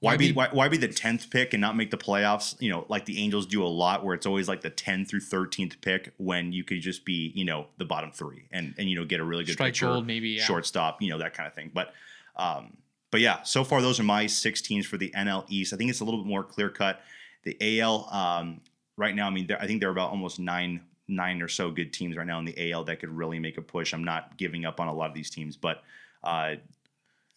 [0.00, 2.60] why, be, why, why be the tenth pick and not make the playoffs?
[2.60, 5.20] You know, like the Angels do a lot, where it's always like the 10th through
[5.20, 8.96] thirteenth pick when you could just be you know the bottom three and and you
[8.96, 10.30] know get a really good strike pitcher, gold, maybe.
[10.30, 10.44] Yeah.
[10.44, 11.70] shortstop, you know that kind of thing.
[11.72, 11.94] But
[12.36, 12.76] um,
[13.10, 15.72] but yeah, so far those are my six teams for the NL East.
[15.72, 17.00] I think it's a little bit more clear cut
[17.44, 18.60] The AL um,
[18.96, 22.16] right now, I mean, I think they're about almost nine nine or so good teams
[22.16, 23.92] right now in the AL that could really make a push.
[23.92, 25.82] I'm not giving up on a lot of these teams, but
[26.22, 26.54] uh,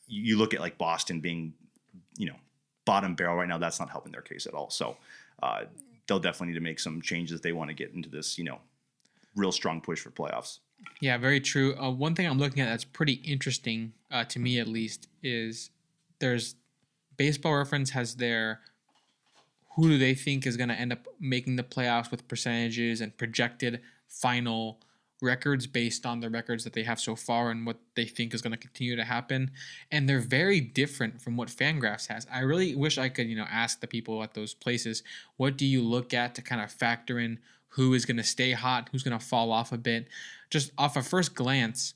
[0.07, 1.53] you look at like Boston being,
[2.17, 2.35] you know,
[2.85, 3.57] bottom barrel right now.
[3.57, 4.69] That's not helping their case at all.
[4.69, 4.97] So
[5.43, 5.63] uh,
[6.07, 8.45] they'll definitely need to make some changes if they want to get into this, you
[8.45, 8.59] know,
[9.35, 10.59] real strong push for playoffs.
[11.01, 11.75] Yeah, very true.
[11.75, 15.71] Uh, one thing I'm looking at that's pretty interesting uh, to me, at least, is
[16.19, 16.55] there's
[17.17, 18.61] Baseball Reference has their
[19.77, 23.15] who do they think is going to end up making the playoffs with percentages and
[23.15, 24.79] projected final
[25.21, 28.41] records based on the records that they have so far and what they think is
[28.41, 29.51] going to continue to happen?
[29.91, 32.25] And they're very different from what fangraphs has.
[32.33, 35.03] I really wish i could you know ask the people at those places
[35.37, 37.37] what do you look at to kind of factor in
[37.69, 40.07] who is going to stay hot who's going to fall off a bit?
[40.49, 41.93] Just off a first glance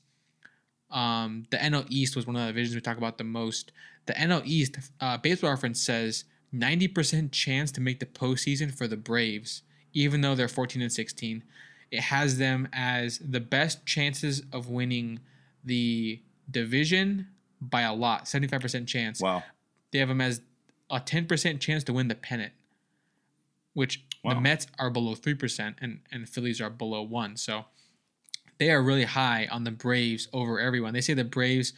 [0.92, 3.72] um, the nl east was one of the divisions we talk about the most.
[4.06, 6.24] The nl east uh, baseball reference says
[6.54, 11.42] 90% chance to make the postseason for the Braves, even though they're 14 and 16.
[11.90, 15.20] It has them as the best chances of winning
[15.64, 17.28] the division
[17.60, 19.20] by a lot, 75% chance.
[19.20, 19.42] Wow.
[19.92, 20.40] They have them as
[20.90, 22.52] a 10% chance to win the pennant,
[23.74, 24.34] which wow.
[24.34, 27.36] the Mets are below 3% and, and the Phillies are below 1.
[27.36, 27.66] So
[28.58, 30.92] they are really high on the Braves over everyone.
[30.92, 31.72] They say the Braves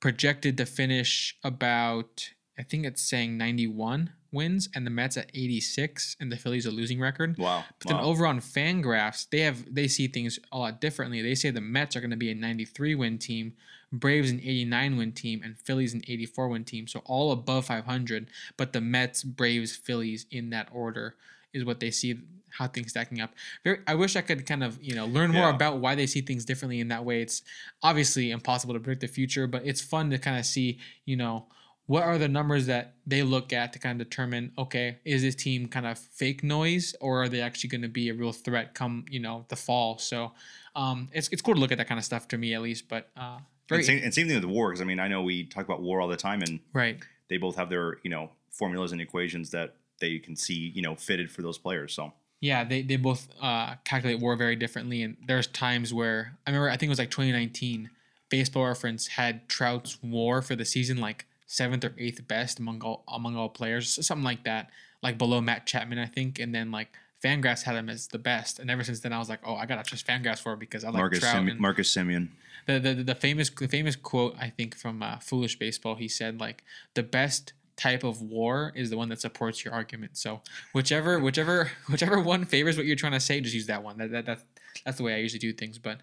[0.00, 6.16] projected to finish about I think it's saying 91 wins, and the Mets at 86,
[6.20, 7.36] and the Phillies a losing record.
[7.38, 7.64] Wow.
[7.78, 7.96] But wow.
[7.98, 11.22] then over on Fangraphs, they have they see things a lot differently.
[11.22, 13.54] They say the Mets are going to be a 93 win team,
[13.92, 16.86] Braves an 89 win team, and Phillies an 84 win team.
[16.86, 21.16] So all above 500, but the Mets, Braves, Phillies in that order
[21.52, 22.18] is what they see
[22.50, 23.32] how things stacking up.
[23.64, 25.54] Very, I wish I could kind of you know learn more yeah.
[25.54, 27.22] about why they see things differently in that way.
[27.22, 27.42] It's
[27.82, 31.46] obviously impossible to predict the future, but it's fun to kind of see you know
[31.86, 35.34] what are the numbers that they look at to kind of determine okay is this
[35.34, 38.74] team kind of fake noise or are they actually going to be a real threat
[38.74, 40.32] come you know the fall so
[40.74, 42.88] um, it's, it's cool to look at that kind of stuff to me at least
[42.88, 43.38] but uh,
[43.70, 45.82] and same, and same thing with war because i mean i know we talk about
[45.82, 49.50] war all the time and right they both have their you know formulas and equations
[49.50, 52.12] that they can see you know fitted for those players so
[52.42, 56.70] yeah, they, they both uh, calculate war very differently, and there's times where I remember
[56.70, 57.88] I think it was like 2019.
[58.30, 63.04] Baseball Reference had Trout's WAR for the season like seventh or eighth best among all
[63.06, 64.70] among all players, something like that,
[65.02, 66.88] like below Matt Chapman, I think, and then like
[67.22, 69.66] Fangraphs had him as the best, and ever since then I was like, oh, I
[69.66, 71.46] gotta trust Fangraphs for it because I like Marcus Trout.
[71.46, 72.28] Sim- Marcus Semien.
[72.66, 76.40] The, the the famous the famous quote I think from uh, Foolish Baseball, he said
[76.40, 80.16] like the best type of war is the one that supports your argument.
[80.16, 80.40] So
[80.72, 83.98] whichever whichever whichever one favors what you're trying to say, just use that one.
[83.98, 84.44] That, that that's
[84.86, 85.98] that's the way I usually do things, but.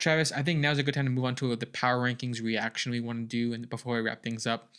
[0.00, 2.90] Travis, I think now's a good time to move on to the power rankings reaction
[2.90, 4.70] we want to do, and before we wrap things up,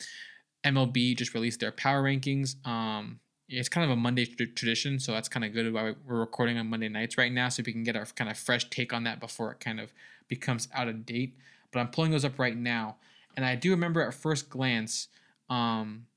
[0.65, 2.55] MLB just released their power rankings.
[2.67, 5.71] Um, it's kind of a Monday tradition, so that's kind of good.
[5.71, 8.37] Why we're recording on Monday nights right now, so we can get our kind of
[8.37, 9.93] fresh take on that before it kind of
[10.27, 11.37] becomes out of date.
[11.71, 12.97] But I'm pulling those up right now,
[13.37, 15.07] and I do remember at first glance,
[15.49, 16.07] um,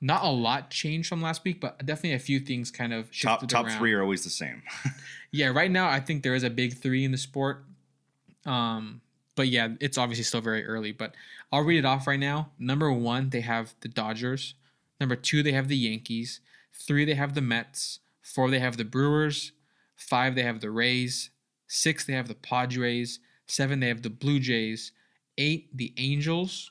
[0.00, 3.46] not a lot changed from last week, but definitely a few things kind of top
[3.48, 3.78] top around.
[3.78, 4.62] three are always the same.
[5.32, 7.64] yeah, right now I think there is a big three in the sport.
[8.44, 9.00] Um,
[9.34, 10.92] but yeah, it's obviously still very early.
[10.92, 11.14] But
[11.50, 12.50] I'll read it off right now.
[12.58, 14.54] Number one, they have the Dodgers.
[15.00, 16.40] Number two, they have the Yankees.
[16.72, 18.00] Three, they have the Mets.
[18.22, 19.52] Four, they have the Brewers.
[19.96, 21.30] Five, they have the Rays.
[21.66, 23.20] Six, they have the Padres.
[23.46, 24.92] Seven, they have the Blue Jays.
[25.38, 26.70] Eight, the Angels.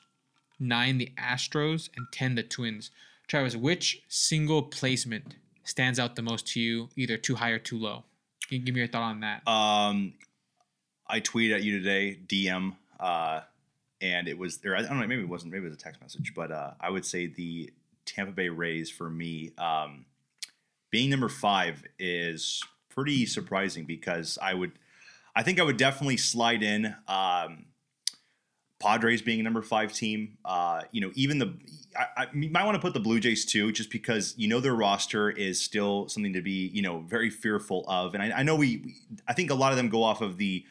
[0.58, 1.90] Nine, the Astros.
[1.96, 2.90] And ten, the Twins.
[3.28, 7.78] Travis, which single placement stands out the most to you, either too high or too
[7.78, 8.04] low?
[8.48, 9.46] Can you give me your thought on that?
[9.48, 10.14] Um,
[11.12, 13.42] I tweeted at you today, DM, uh,
[14.00, 16.00] and it was, or I don't know, maybe it wasn't, maybe it was a text
[16.00, 17.70] message, but uh, I would say the
[18.06, 20.06] Tampa Bay Rays for me, um,
[20.90, 24.72] being number five is pretty surprising because I would,
[25.36, 26.96] I think I would definitely slide in.
[27.06, 27.66] Um,
[28.80, 31.54] Padres being a number five team, uh, you know, even the
[31.96, 34.74] I, I might want to put the Blue Jays too, just because you know their
[34.74, 38.56] roster is still something to be you know very fearful of, and I, I know
[38.56, 38.96] we,
[39.28, 40.64] I think a lot of them go off of the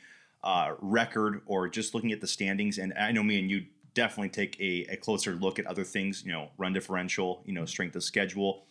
[0.44, 2.78] uh, record or just looking at the standings.
[2.78, 6.24] And I know me and you definitely take a, a, closer look at other things,
[6.26, 8.64] you know, run differential, you know, strength of schedule.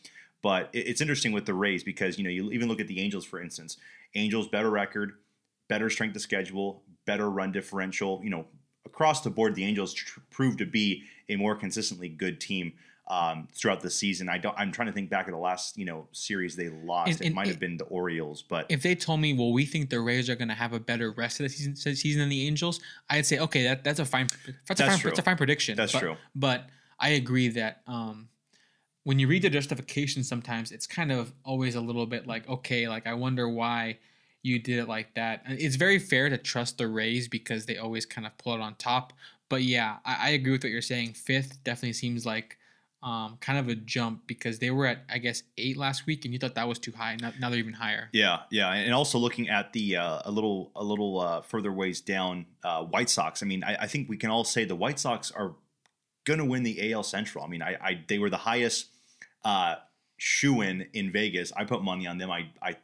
[0.42, 3.00] But it, it's interesting with the Rays because, you know, you even look at the
[3.00, 3.76] Angels, for instance.
[4.14, 5.12] Angels, better record,
[5.68, 8.20] better strength of schedule, better run differential.
[8.24, 8.46] You know,
[8.84, 12.72] across the board, the Angels tr- proved to be a more consistently good team
[13.10, 14.28] um, throughout the season.
[14.28, 14.54] I don't.
[14.56, 17.20] I'm trying to think back at the last you know series they lost.
[17.20, 19.90] And, it might have been the Orioles, but if they told me, well, we think
[19.90, 22.46] the Rays are going to have a better rest of the season, season than the
[22.46, 22.80] Angels,
[23.10, 24.28] I'd say, okay, that that's a fine.
[24.46, 24.98] That's, that's a fine.
[24.98, 25.10] True.
[25.10, 25.76] That's a fine prediction.
[25.76, 26.16] That's but, true.
[26.36, 26.68] But
[27.00, 28.28] I agree that um,
[29.02, 32.88] when you read the justification, sometimes it's kind of always a little bit like, okay,
[32.88, 33.98] like I wonder why
[34.42, 35.42] you did it like that.
[35.46, 38.60] And it's very fair to trust the Rays because they always kind of pull it
[38.60, 39.12] on top.
[39.48, 41.14] But yeah, I, I agree with what you're saying.
[41.14, 42.56] Fifth definitely seems like
[43.02, 46.34] um, kind of a jump because they were at I guess eight last week, and
[46.34, 47.16] you thought that was too high.
[47.20, 48.08] Now, now they're even higher.
[48.12, 52.00] Yeah, yeah, and also looking at the uh, a little a little uh, further ways
[52.00, 53.42] down, uh, White Sox.
[53.42, 55.54] I mean, I, I, think we can all say the White Sox are
[56.24, 57.42] going to win the AL Central.
[57.42, 58.88] I mean, I, I they were the highest
[59.44, 59.76] uh,
[60.18, 61.52] shoe in in Vegas.
[61.56, 62.30] I put money on them.
[62.30, 62.76] I I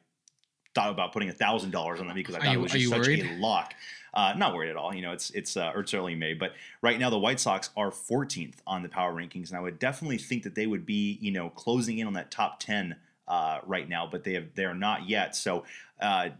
[0.74, 3.06] thought about putting a thousand dollars on them because I thought it was just such
[3.06, 3.24] worried?
[3.24, 3.74] a lock.
[4.16, 4.94] Uh, not worried at all.
[4.94, 7.90] You know, it's it's uh, it's early May, but right now the White Sox are
[7.90, 11.30] 14th on the power rankings, and I would definitely think that they would be you
[11.30, 12.96] know closing in on that top 10
[13.28, 15.36] uh, right now, but they have they are not yet.
[15.36, 15.64] So
[16.00, 16.30] uh,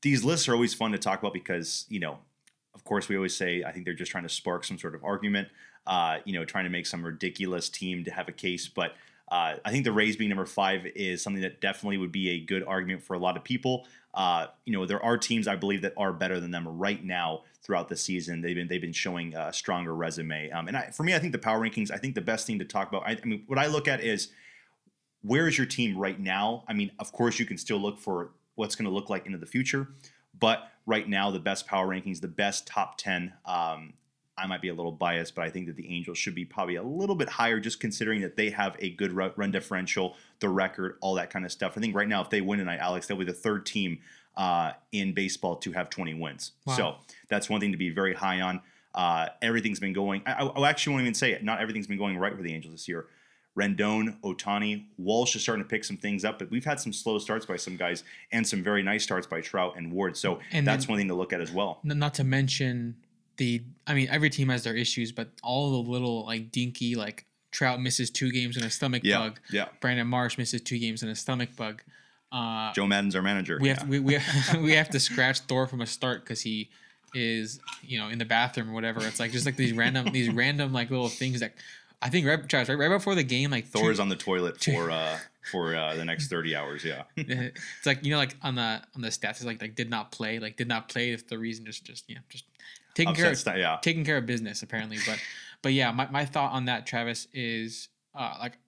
[0.00, 2.18] these lists are always fun to talk about because you know,
[2.74, 5.04] of course, we always say I think they're just trying to spark some sort of
[5.04, 5.46] argument.
[5.86, 8.94] Uh, you know, trying to make some ridiculous team to have a case, but.
[9.30, 12.40] Uh, I think the Rays being number five is something that definitely would be a
[12.40, 13.86] good argument for a lot of people.
[14.14, 17.42] Uh, you know, there are teams I believe that are better than them right now
[17.62, 18.40] throughout the season.
[18.42, 20.50] They've been they've been showing a stronger resume.
[20.50, 21.90] Um, and I, for me, I think the power rankings.
[21.90, 23.02] I think the best thing to talk about.
[23.06, 24.28] I, I mean, what I look at is
[25.22, 26.64] where is your team right now.
[26.68, 29.38] I mean, of course, you can still look for what's going to look like into
[29.38, 29.88] the future,
[30.38, 33.32] but right now, the best power rankings, the best top ten.
[33.46, 33.94] Um,
[34.36, 36.76] I might be a little biased, but I think that the Angels should be probably
[36.76, 40.96] a little bit higher, just considering that they have a good run differential, the record,
[41.00, 41.74] all that kind of stuff.
[41.76, 43.98] I think right now, if they win tonight, Alex, they'll be the third team
[44.36, 46.52] uh, in baseball to have 20 wins.
[46.66, 46.74] Wow.
[46.74, 46.94] So
[47.28, 48.62] that's one thing to be very high on.
[48.94, 50.22] Uh, everything's been going.
[50.26, 51.42] I, I, actually won't even say it.
[51.42, 53.06] Not everything's been going right for the Angels this year.
[53.56, 57.18] Rendon, Ohtani, Walsh is starting to pick some things up, but we've had some slow
[57.18, 58.02] starts by some guys
[58.32, 60.16] and some very nice starts by Trout and Ward.
[60.16, 61.78] So and that's one thing to look at as well.
[61.82, 62.96] Not to mention
[63.36, 67.26] the I mean every team has their issues, but all the little like dinky like
[67.50, 69.40] Trout misses two games in a stomach yeah, bug.
[69.50, 69.66] Yeah.
[69.80, 71.82] Brandon Marsh misses two games in a stomach bug.
[72.32, 73.58] Uh, Joe Maddon's our manager.
[73.60, 76.40] We have to, we we have, we have to scratch Thor from a start because
[76.40, 76.70] he
[77.14, 79.06] is you know in the bathroom or whatever.
[79.06, 81.52] It's like just like these random these random like little things that
[82.00, 84.62] I think right, Travis, right, right before the game, like Thor two, on the toilet
[84.62, 85.18] for uh
[85.50, 86.84] for uh, the next thirty hours.
[86.84, 89.90] Yeah, it's like you know, like on the on the stats, it's like like did
[89.90, 92.44] not play, like did not play if the reason just just you know just
[92.94, 93.78] taking care of yeah.
[93.82, 94.98] taking care of business apparently.
[95.06, 95.18] But
[95.62, 98.58] but yeah, my, my thought on that, Travis, is uh, like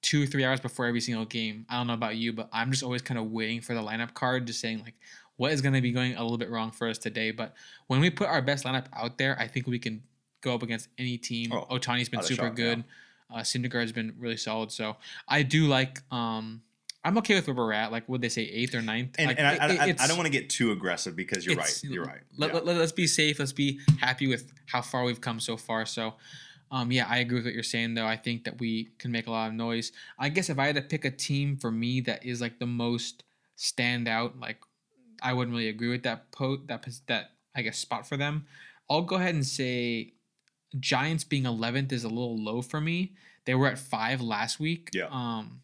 [0.00, 1.66] two three hours before every single game.
[1.68, 4.14] I don't know about you, but I'm just always kind of waiting for the lineup
[4.14, 4.94] card, just saying like
[5.36, 7.30] what is going to be going a little bit wrong for us today.
[7.30, 7.54] But
[7.88, 10.02] when we put our best lineup out there, I think we can
[10.40, 11.52] go up against any team.
[11.52, 12.84] Oh, Ohtani's been super shot, good.
[13.30, 13.36] Yeah.
[13.38, 14.70] Uh, Syndergaard's been really solid.
[14.70, 14.96] So
[15.28, 16.02] I do like.
[16.10, 16.62] Um,
[17.04, 17.90] I'm okay with where we're at.
[17.90, 19.16] Like, would they say eighth or ninth?
[19.18, 21.80] And, like, and I, I, I, don't want to get too aggressive because you're right.
[21.82, 22.20] You're right.
[22.36, 22.60] Let, yeah.
[22.60, 23.40] let, us be safe.
[23.40, 25.84] Let's be happy with how far we've come so far.
[25.84, 26.14] So,
[26.70, 28.06] um, yeah, I agree with what you're saying, though.
[28.06, 29.90] I think that we can make a lot of noise.
[30.18, 32.66] I guess if I had to pick a team for me that is like the
[32.66, 33.24] most
[33.58, 34.58] standout, like
[35.20, 38.46] I wouldn't really agree with that po that that I guess spot for them.
[38.88, 40.14] I'll go ahead and say
[40.78, 43.14] Giants being 11th is a little low for me.
[43.44, 44.90] They were at five last week.
[44.92, 45.08] Yeah.
[45.10, 45.60] Um,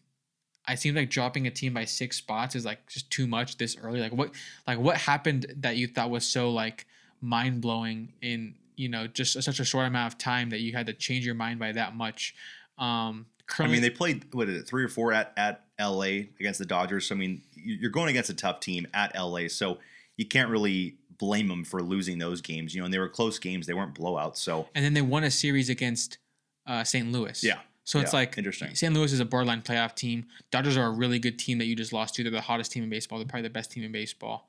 [0.69, 3.75] I seem like dropping a team by six spots is like just too much this
[3.81, 3.99] early.
[3.99, 4.31] Like what
[4.67, 6.85] like what happened that you thought was so like
[7.21, 10.85] mind blowing in you know just such a short amount of time that you had
[10.85, 12.35] to change your mind by that much.
[12.77, 13.25] Um,
[13.57, 16.29] I mean, they played what is it, three or four at at L.A.
[16.39, 17.07] against the Dodgers.
[17.07, 19.47] So I mean, you're going against a tough team at L.A.
[19.47, 19.79] So
[20.17, 22.75] you can't really blame them for losing those games.
[22.75, 24.37] You know, and they were close games; they weren't blowouts.
[24.37, 26.19] So and then they won a series against
[26.67, 27.11] uh, St.
[27.11, 27.43] Louis.
[27.43, 27.59] Yeah,
[27.89, 28.75] so it's like interesting.
[28.75, 28.93] St.
[28.93, 30.27] Louis is a borderline playoff team.
[30.51, 32.23] Dodgers are a really good team that you just lost to.
[32.23, 33.17] They're the hottest team in baseball.
[33.17, 34.47] They're probably the best team in baseball.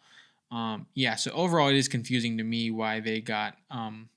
[0.51, 1.15] Um, yeah.
[1.15, 4.11] So overall, it is confusing to me why they got, um,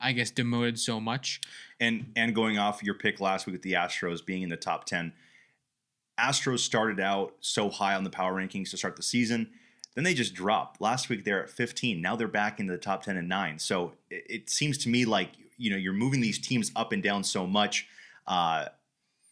[0.00, 1.42] I guess, demoted so much.
[1.78, 4.86] And and going off your pick last week with the Astros being in the top
[4.86, 5.12] ten,
[6.18, 9.50] Astros started out so high on the power rankings to start the season.
[9.94, 10.80] Then they just dropped.
[10.80, 12.00] Last week they're at 15.
[12.00, 13.58] Now they're back into the top 10 and 9.
[13.58, 17.02] So it, it seems to me like you know you're moving these teams up and
[17.02, 17.86] down so much
[18.26, 18.66] uh,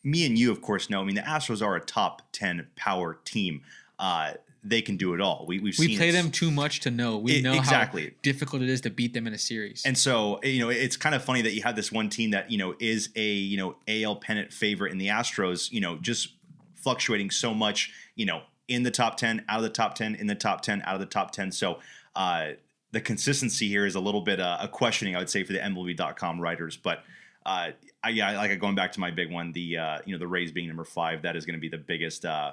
[0.04, 1.00] me and you, of course, know.
[1.00, 3.62] I mean, the Astros are a top ten power team.
[3.98, 4.32] Uh,
[4.64, 5.44] they can do it all.
[5.46, 7.18] We we've we play them too much to know.
[7.18, 9.82] We it, know exactly how difficult it is to beat them in a series.
[9.84, 12.50] And so you know, it's kind of funny that you have this one team that
[12.50, 15.70] you know is a you know AL pennant favorite in the Astros.
[15.70, 16.34] You know, just
[16.76, 17.92] fluctuating so much.
[18.14, 20.82] You know, in the top ten, out of the top ten, in the top ten,
[20.84, 21.52] out of the top ten.
[21.52, 21.78] So.
[22.16, 22.52] Uh,
[22.90, 25.58] the consistency here is a little bit uh, a questioning, I would say, for the
[25.58, 26.78] MLB.com writers.
[26.78, 27.04] But
[27.44, 27.72] uh,
[28.02, 30.52] I, yeah, like going back to my big one, the uh, you know the Rays
[30.52, 32.52] being number five, that is going to be the biggest uh,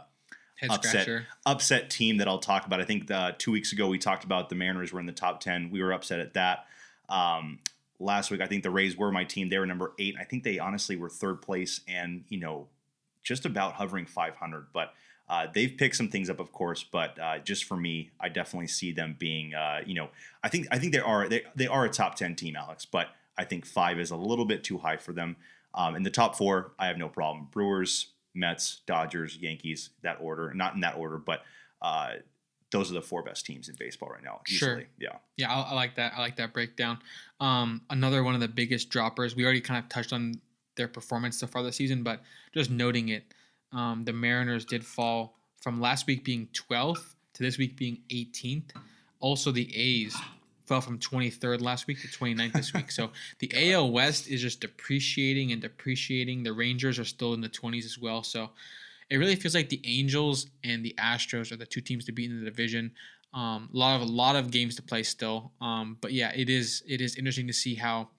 [0.69, 1.07] upset
[1.45, 2.81] upset team that I'll talk about.
[2.81, 5.11] I think the, uh, two weeks ago we talked about the Mariners were in the
[5.11, 5.69] top ten.
[5.69, 6.65] We were upset at that.
[7.09, 7.59] Um,
[7.99, 9.49] last week I think the Rays were my team.
[9.49, 10.15] They were number eight.
[10.19, 12.67] I think they honestly were third place and you know
[13.25, 14.67] just about hovering 500.
[14.71, 14.93] But
[15.27, 16.83] uh, they've picked some things up, of course.
[16.83, 20.09] But uh, just for me, I definitely see them being, uh, you know,
[20.43, 22.85] I think I think they are they they are a top 10 team, Alex.
[22.85, 25.35] But I think five is a little bit too high for them.
[25.73, 27.47] Um, in the top four, I have no problem.
[27.51, 30.53] Brewers, Mets, Dodgers, Yankees, that order.
[30.53, 31.43] Not in that order, but
[31.81, 32.13] uh,
[32.71, 34.41] those are the four best teams in baseball right now.
[34.49, 34.57] Easily.
[34.57, 34.83] Sure.
[34.99, 35.17] Yeah.
[35.37, 36.13] Yeah, I, I like that.
[36.15, 36.99] I like that breakdown.
[37.39, 39.35] Um, another one of the biggest droppers.
[39.35, 40.39] We already kind of touched on
[40.75, 42.21] their performance so far this season, but
[42.53, 43.23] just noting it,
[43.71, 48.71] um, the Mariners did fall from last week being 12th to this week being 18th.
[49.19, 50.15] Also, the A's
[50.65, 52.91] fell from 23rd last week to 29th this week.
[52.91, 56.43] So the AL West is just depreciating and depreciating.
[56.43, 58.23] The Rangers are still in the 20s as well.
[58.23, 58.51] So
[59.09, 62.29] it really feels like the Angels and the Astros are the two teams to beat
[62.29, 62.91] in the division.
[63.33, 65.51] Um, a lot of a lot of games to play still.
[65.61, 68.09] Um, but yeah, it is it is interesting to see how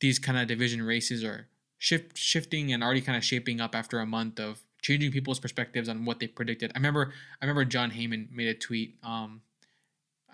[0.00, 3.98] these kind of division races are shift shifting and already kind of shaping up after
[4.00, 6.70] a month of changing people's perspectives on what they predicted.
[6.74, 9.40] I remember I remember Jon Heyman made a tweet um,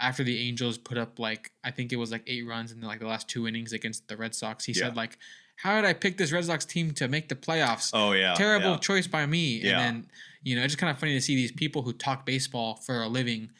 [0.08, 2.86] after the Angels put up like I think it was like eight runs in the,
[2.86, 4.64] like the last two innings against the Red Sox.
[4.64, 4.84] He Yeah.
[4.84, 5.18] said like,
[5.56, 7.90] "How did I pick this Red Sox team to make the playoffs?
[7.94, 8.34] Oh yeah.
[8.34, 8.78] Terrible yeah.
[8.78, 9.80] choice by me." Yeah.
[9.80, 10.10] And then
[10.42, 13.02] you know it's just kind of funny to see these people who talk baseball for
[13.02, 13.50] a living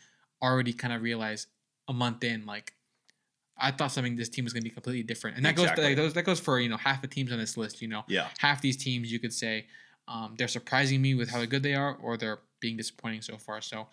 [0.42, 1.46] already kind of realize
[1.88, 2.74] a month in like.
[3.56, 5.84] I thought something this team was going to be completely different, and that goes Exactly.
[5.84, 7.80] like, those, that goes for you know half the teams on this list.
[7.80, 8.28] You know, Yeah.
[8.38, 9.66] half these teams you could say
[10.08, 13.60] um, they're surprising me with how good they are, or they're being disappointing so far.
[13.60, 13.86] So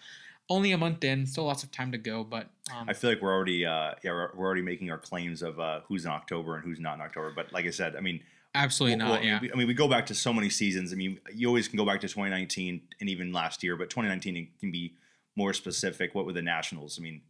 [0.51, 3.21] only a month in, still lots of time to go, but um, I feel like
[3.21, 6.55] we're already uh, yeah we're, we're already making our claims of uh, who's in October
[6.55, 7.31] and who's not in October.
[7.35, 8.19] But like I said, I mean,
[8.53, 9.19] absolutely well, not.
[9.21, 10.91] well, yeah, we- I mean, we go back to so many seasons.
[10.91, 14.49] I mean, you always can go back to 2019 and even last year, but 2019
[14.59, 14.93] can be
[15.35, 16.13] more specific.
[16.13, 16.99] What were the Nationals?
[16.99, 17.21] I mean,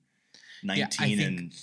[0.63, 1.53] Yeah, 19 I think and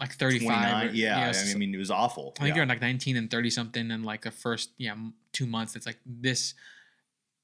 [0.00, 0.48] like thirty-five.
[0.48, 0.88] 29.
[0.88, 1.32] or- Yeah.
[1.32, 2.34] I mean, it was awful.
[2.38, 2.54] I think yeah.
[2.54, 4.96] they're like nineteen and thirty something, and like the first yeah
[5.32, 6.54] two months, it's like this.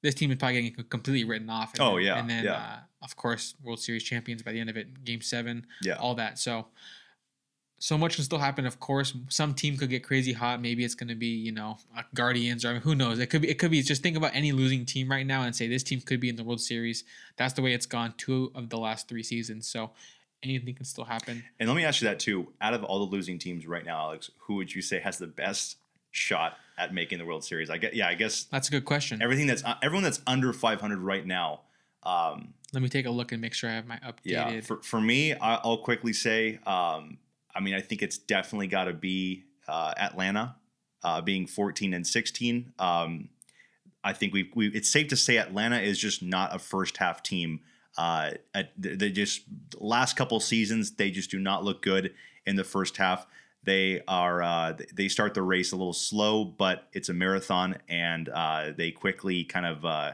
[0.01, 1.73] This team is probably getting completely written off.
[1.73, 2.53] And Oh, then, yeah, and then yeah.
[2.53, 5.93] uh, of course World Series champions by the end of it, Game Seven, yeah.
[5.95, 6.39] all that.
[6.39, 6.67] So,
[7.79, 8.65] so much can still happen.
[8.67, 10.61] Of course, some team could get crazy hot.
[10.61, 11.77] Maybe it's going to be you know
[12.13, 13.17] Guardians or I mean, who knows.
[13.19, 13.49] It could be.
[13.49, 13.81] It could be.
[13.81, 16.35] Just think about any losing team right now and say this team could be in
[16.35, 17.03] the World Series.
[17.37, 19.67] That's the way it's gone two of the last three seasons.
[19.67, 19.91] So
[20.43, 21.43] anything can still happen.
[21.59, 22.51] And let me ask you that too.
[22.61, 25.27] Out of all the losing teams right now, Alex, who would you say has the
[25.27, 25.77] best
[26.11, 27.69] shot at making the World Series?
[27.69, 29.21] I get, yeah, I guess That's a good question.
[29.21, 31.61] everything that's uh, everyone that's under 500 right now.
[32.03, 34.19] Um, Let me take a look and make sure I have my updated.
[34.23, 37.17] Yeah, for, for me, I, I'll quickly say, um,
[37.55, 40.55] I mean, I think it's definitely got to be uh, Atlanta
[41.03, 42.73] uh, being 14 and 16.
[42.79, 43.29] Um,
[44.03, 47.21] I think we, we it's safe to say Atlanta is just not a first half
[47.21, 47.61] team.
[47.97, 49.41] Uh, at, they just
[49.77, 52.13] last couple seasons they just do not look good
[52.45, 53.27] in the first half.
[53.63, 58.27] They are uh, they start the race a little slow, but it's a marathon, and
[58.29, 60.13] uh, they quickly kind of uh,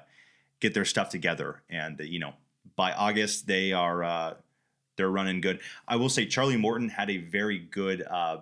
[0.59, 1.61] get their stuff together.
[1.69, 2.33] And you know,
[2.75, 4.33] by August they are uh,
[4.97, 5.61] they're running good.
[5.87, 8.39] I will say Charlie Morton had a very good uh,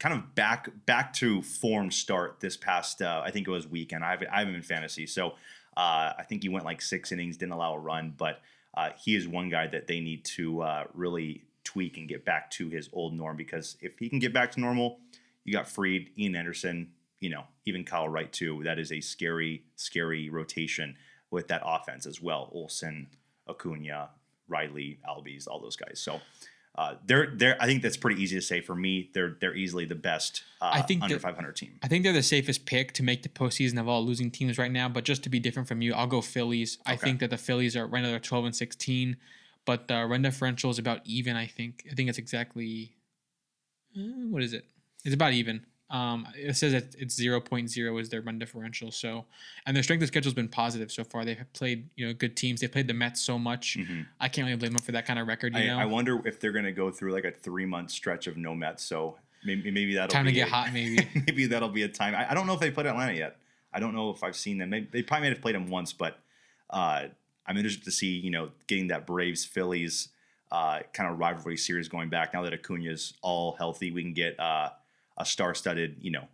[0.00, 4.04] kind of back back to form start this past uh, I think it was weekend.
[4.04, 5.34] I have I have him in fantasy, so
[5.76, 8.40] uh, I think he went like six innings, didn't allow a run, but
[8.74, 12.50] uh, he is one guy that they need to uh, really tweak and get back
[12.50, 14.98] to his old norm because if he can get back to normal,
[15.44, 18.62] you got Fried, Ian Anderson, you know, even Kyle Wright too.
[18.64, 20.96] That is a scary, scary rotation
[21.30, 22.50] with that offense as well.
[22.52, 23.08] Olson,
[23.48, 24.10] Acuna,
[24.48, 26.00] Riley, Albies, all those guys.
[26.00, 26.20] So
[26.74, 27.56] uh, they're they're.
[27.60, 29.10] I think that's pretty easy to say for me.
[29.12, 31.78] They're they're easily the best uh, I think under 500 team.
[31.82, 34.72] I think they're the safest pick to make the postseason of all losing teams right
[34.72, 34.88] now.
[34.88, 36.78] But just to be different from you, I'll go Phillies.
[36.86, 39.16] I think that the Phillies are right now they're 12 and 16,
[39.64, 41.36] but the run differential is about even.
[41.36, 41.86] I think.
[41.90, 42.94] I think it's exactly.
[43.96, 44.00] uh,
[44.30, 44.64] what is it?
[45.04, 45.66] It's about even.
[45.90, 48.90] Um, it says that it's 0.0 is their run differential.
[48.90, 49.26] So,
[49.66, 51.26] and their strength of schedule has been positive so far.
[51.26, 52.62] They've played you know good teams.
[52.62, 53.76] They played the Mets so much.
[53.78, 54.06] Mhm.
[54.18, 55.54] I can't really blame them for that kind of record.
[55.54, 57.90] You I, know, I wonder if they're going to go through like a three month
[57.90, 58.82] stretch of no Mets.
[58.82, 61.06] So maybe maybe that'll time to be get a- hot maybe.
[61.26, 62.14] maybe that'll be a time.
[62.14, 63.36] I, I don't know if they played Atlanta yet.
[63.74, 64.70] I don't know if I've seen them.
[64.70, 66.18] They, they probably may have played them once, but
[66.70, 67.04] uh,
[67.46, 70.08] I'm interested to see you know getting that Braves Phillies
[70.50, 73.90] uh, kind of rivalry series going back now that Acuna's all healthy.
[73.90, 74.70] We can get uh,
[75.18, 76.28] a star studded you know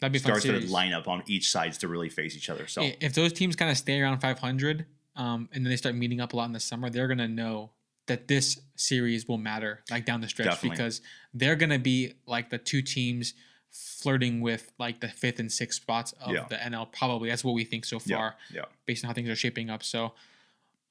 [0.00, 2.66] That'd be star studded lineup on each sides to really face each other.
[2.66, 4.84] So if those teams kind of stay around 500
[5.14, 7.28] um, and then they start meeting up a lot in the summer, they're going to
[7.28, 7.70] know
[8.06, 10.70] that this series will matter like down the stretch Definitely.
[10.70, 11.00] because
[11.32, 13.34] they're going to be like the two teams
[13.70, 16.46] flirting with like the fifth and sixth spots of Yeah.
[16.48, 16.90] the NL.
[16.92, 18.64] Probably that's what we think so yeah, far yeah.
[18.86, 19.84] based on how things are shaping up.
[19.84, 20.14] So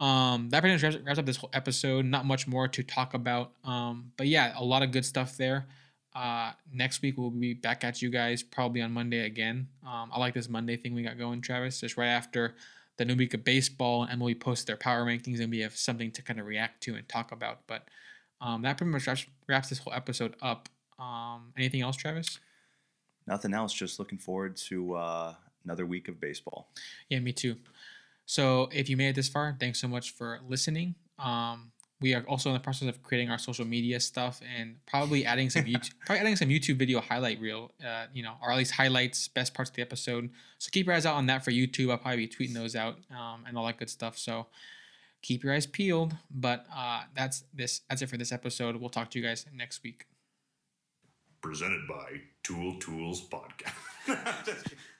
[0.01, 2.05] um, that pretty much wraps, wraps up this whole episode.
[2.05, 3.51] Not much more to talk about.
[3.63, 5.67] Um, but yeah, a lot of good stuff there.
[6.15, 9.67] uh, next week we'll be back at you guys probably on Monday again.
[9.85, 11.79] Um, I like this Monday thing we got going, Travis.
[11.79, 12.55] Just right after
[12.97, 16.11] the new week of baseball and MLB post their power rankings, and we have something
[16.11, 17.59] to kind of react to and talk about.
[17.67, 17.87] But
[18.41, 20.67] um, that pretty much wraps, wraps this whole episode up.
[20.99, 22.39] Um, anything else, Travis?
[23.27, 23.71] Nothing else.
[23.73, 25.33] Just looking forward to uh,
[25.63, 26.69] another week of baseball.
[27.07, 27.55] Yeah, me too.
[28.25, 30.95] So if you made it this far, thanks so much for listening.
[31.19, 35.23] Um, we are also in the process of creating our social media stuff and probably
[35.23, 38.57] adding some YouTube, probably adding some YouTube video highlight reel, uh, you know, or at
[38.57, 40.29] least highlights, best parts of the episode.
[40.57, 41.91] So keep your eyes out on that for YouTube.
[41.91, 44.17] I'll probably be tweeting those out um, and all that good stuff.
[44.17, 44.47] So
[45.21, 46.15] keep your eyes peeled.
[46.31, 47.81] But uh, that's this.
[47.89, 48.75] That's it for this episode.
[48.77, 50.05] We'll talk to you guys next week.
[51.41, 54.73] Presented by Tool Tools Podcast.